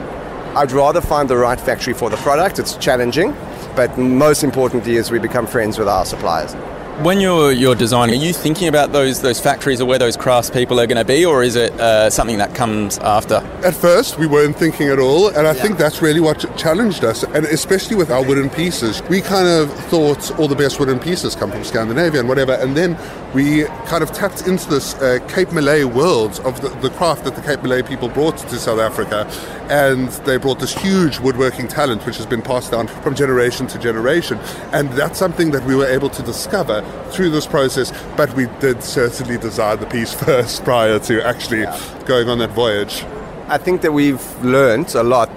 [0.57, 2.59] I'd rather find the right factory for the product.
[2.59, 3.37] It's challenging,
[3.77, 6.55] but most importantly is we become friends with our suppliers.
[7.03, 10.81] When you're you're designing, are you thinking about those those factories or where those craftspeople
[10.81, 13.37] are going to be, or is it uh, something that comes after?
[13.65, 17.25] At first, we weren't thinking at all, and I think that's really what challenged us,
[17.25, 19.03] and especially with our wooden pieces.
[19.11, 22.77] We kind of thought all the best wooden pieces come from Scandinavia and whatever, and
[22.77, 22.97] then
[23.35, 27.35] we kind of tapped into this uh, Cape Malay world of the, the craft that
[27.35, 29.27] the Cape Malay people brought to South Africa,
[29.69, 33.79] and they brought this huge woodworking talent which has been passed down from generation to
[33.79, 34.39] generation,
[34.73, 38.83] and that's something that we were able to discover through this process, but we did
[38.85, 41.67] certainly design the piece first prior to actually
[42.07, 43.05] going on that voyage.
[43.49, 45.29] I think that we've learned a lot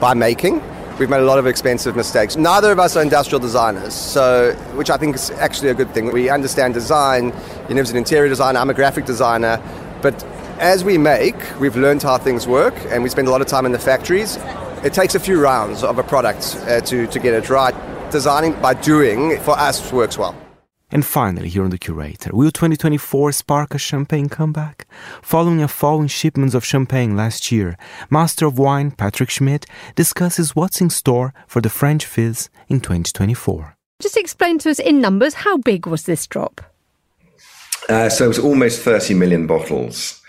[0.00, 0.62] by making.
[0.98, 2.34] We've made a lot of expensive mistakes.
[2.34, 6.10] Neither of us are industrial designers, so which I think is actually a good thing.
[6.10, 7.30] We understand design.
[7.68, 8.58] Yaniv's an interior designer.
[8.58, 9.62] I'm a graphic designer,
[10.02, 10.24] but
[10.58, 13.64] as we make, we've learned how things work, and we spend a lot of time
[13.64, 14.38] in the factories.
[14.82, 17.74] It takes a few rounds of a product uh, to to get it right.
[18.10, 20.34] Designing by doing for us works well.
[20.90, 24.86] And finally, here on The Curator, will 2024 spark a champagne comeback?
[25.20, 27.76] Following a fall in shipments of champagne last year,
[28.08, 33.76] Master of Wine Patrick Schmitt discusses what's in store for the French fizz in 2024.
[34.00, 36.62] Just explain to us in numbers how big was this drop?
[37.90, 40.22] Uh, so it was almost 30 million bottles.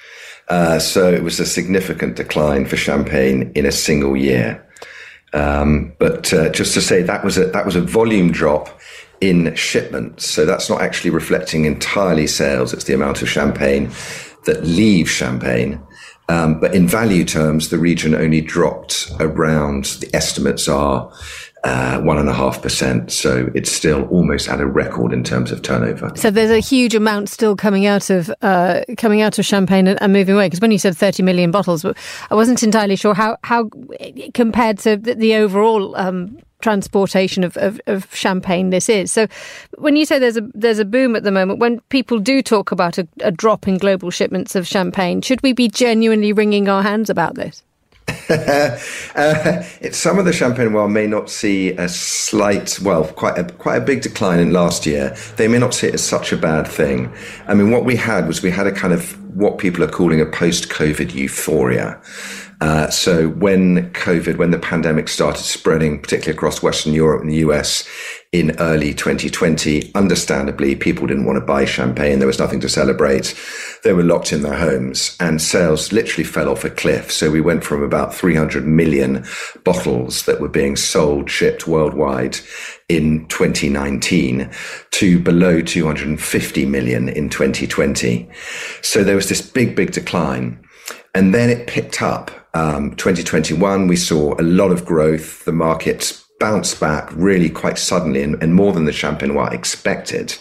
[0.50, 4.66] Uh, so it was a significant decline for champagne in a single year.
[5.32, 8.79] Um, but uh, just to say that was a that was a volume drop
[9.22, 10.26] in shipments.
[10.26, 12.74] So that's not actually reflecting entirely sales.
[12.74, 13.92] It's the amount of champagne
[14.46, 15.82] that leaves champagne.
[16.30, 21.12] Um, but in value terms, the region only dropped around, the estimates are
[21.64, 23.12] uh, one and a half percent.
[23.12, 26.12] So it's still almost at a record in terms of turnover.
[26.16, 30.02] So there's a huge amount still coming out of uh, coming out of champagne and,
[30.02, 30.48] and moving away.
[30.48, 33.70] Because when you said 30 million bottles, I wasn't entirely sure how how
[34.34, 35.96] compared to the, the overall.
[35.96, 39.12] Um, transportation of, of, of, champagne this is.
[39.12, 39.28] So
[39.78, 42.72] when you say there's a there's a boom at the moment, when people do talk
[42.72, 46.84] about a, a drop in global shipments of champagne, should we be genuinely wringing our
[46.84, 47.64] hands about this?
[48.30, 53.78] uh, some of the champagne world may not see a slight, well, quite a quite
[53.78, 55.16] a big decline in last year.
[55.38, 57.14] They may not see it as such a bad thing.
[57.48, 60.22] I mean, what we had was we had a kind of what people are calling
[60.22, 62.00] a post-COVID euphoria.
[62.62, 67.38] Uh, so when COVID, when the pandemic started spreading, particularly across Western Europe and the
[67.38, 67.88] US
[68.34, 72.20] in early 2020, understandably, people didn't want to buy champagne.
[72.20, 73.34] There was nothing to celebrate.
[73.84, 77.12] They were locked in their homes and sales literally fell off a cliff.
[77.12, 79.26] So we went from about 300 million
[79.64, 82.40] bottles that were being sold, shipped worldwide
[82.90, 84.52] in 2019
[84.92, 88.30] to below 250 million in 2020.
[88.82, 90.62] So there was this big, big decline.
[91.16, 92.32] And then it picked up.
[92.54, 95.46] Um, 2021, we saw a lot of growth.
[95.46, 100.36] The market bounced back really quite suddenly and, and more than the Champenois expected.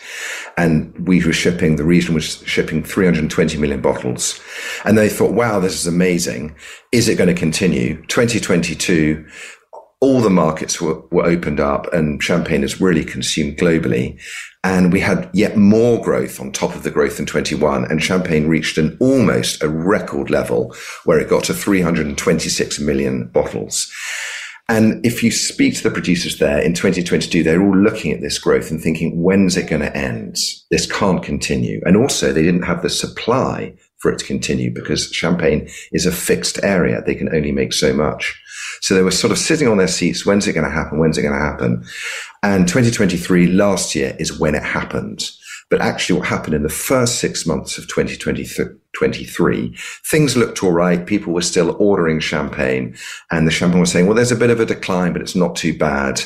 [0.56, 4.40] And we were shipping, the region was shipping 320 million bottles.
[4.84, 6.54] And they thought, wow, this is amazing.
[6.92, 8.00] Is it going to continue?
[8.06, 9.26] 2022,
[10.00, 14.20] all the markets were, were opened up and champagne is really consumed globally.
[14.68, 18.48] And we had yet more growth on top of the growth in 21 and champagne
[18.48, 20.74] reached an almost a record level
[21.06, 23.90] where it got to 326 million bottles.
[24.68, 28.38] And if you speak to the producers there in 2022, they're all looking at this
[28.38, 30.36] growth and thinking, when's it going to end?
[30.70, 31.80] This can't continue.
[31.86, 36.12] And also they didn't have the supply for it to continue because champagne is a
[36.12, 37.03] fixed area.
[37.03, 38.40] They can only make so much.
[38.80, 40.24] So they were sort of sitting on their seats.
[40.24, 40.99] When's it going to happen?
[40.99, 41.84] When's it going to happen?
[42.42, 45.30] And 2023 last year is when it happened.
[45.70, 49.76] But actually what happened in the first six months of 2023,
[50.07, 51.05] things looked all right.
[51.05, 52.96] People were still ordering champagne
[53.30, 55.57] and the champagne was saying, well, there's a bit of a decline, but it's not
[55.57, 56.22] too bad.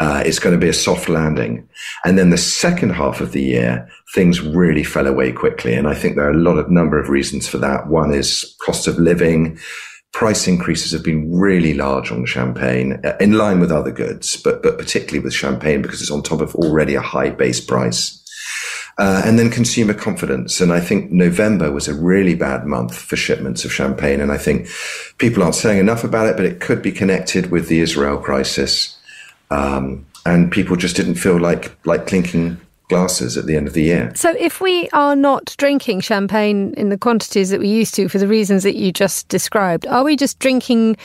[0.00, 1.68] Uh, it's going to be a soft landing.
[2.04, 5.74] And then the second half of the year, things really fell away quickly.
[5.74, 7.86] And I think there are a lot of number of reasons for that.
[7.86, 9.58] One is cost of living.
[10.12, 14.62] Price increases have been really large on champagne, uh, in line with other goods, but
[14.62, 18.16] but particularly with champagne because it's on top of already a high base price.
[18.98, 20.60] Uh, and then consumer confidence.
[20.60, 24.20] And I think November was a really bad month for shipments of champagne.
[24.20, 24.68] And I think
[25.18, 28.99] people aren't saying enough about it, but it could be connected with the Israel crisis.
[29.50, 33.82] Um, and people just didn't feel like like clinking glasses at the end of the
[33.82, 34.12] year.
[34.14, 38.18] So, if we are not drinking champagne in the quantities that we used to for
[38.18, 40.96] the reasons that you just described, are we just drinking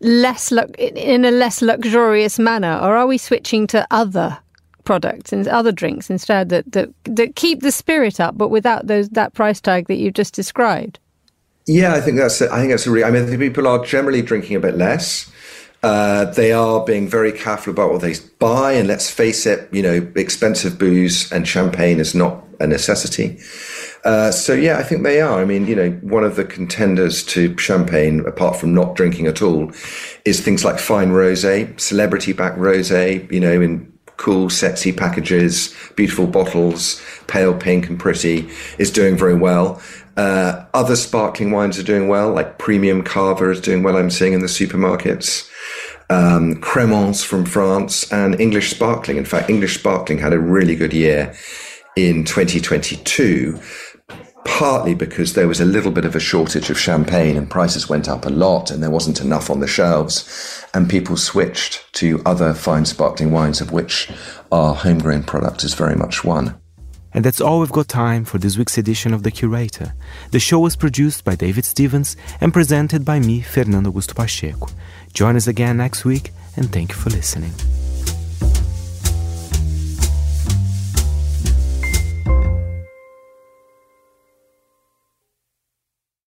[0.00, 4.38] less in a less luxurious manner, or are we switching to other
[4.84, 9.10] products and other drinks instead that, that that keep the spirit up, but without those
[9.10, 10.98] that price tag that you've just described?
[11.66, 12.40] Yeah, I think that's.
[12.40, 13.04] I think that's a really.
[13.04, 15.30] I mean, people are generally drinking a bit less.
[15.82, 19.82] Uh, they are being very careful about what they buy, and let's face it, you
[19.82, 23.38] know, expensive booze and champagne is not a necessity.
[24.04, 25.40] Uh, so yeah, I think they are.
[25.40, 29.42] I mean, you know, one of the contenders to champagne, apart from not drinking at
[29.42, 29.72] all,
[30.24, 33.30] is things like fine rosé, celebrity-backed rosé.
[33.30, 39.34] You know, in cool, sexy packages, beautiful bottles, pale pink and pretty, is doing very
[39.34, 39.82] well.
[40.16, 43.96] Uh, other sparkling wines are doing well, like premium cava is doing well.
[43.96, 45.48] I'm seeing in the supermarkets
[46.10, 49.16] um, from France, and English Sparkling.
[49.16, 51.34] In fact, English Sparkling had a really good year
[51.96, 53.60] in 2022,
[54.44, 58.08] partly because there was a little bit of a shortage of champagne and prices went
[58.08, 62.54] up a lot and there wasn't enough on the shelves, and people switched to other
[62.54, 64.10] fine sparkling wines, of which
[64.50, 66.58] our homegrown product is very much one.
[67.14, 69.94] And that's all we've got time for this week's edition of The Curator.
[70.30, 74.68] The show was produced by David Stevens and presented by me, Fernando Augusto Pacheco.
[75.12, 77.52] Join us again next week, and thank you for listening.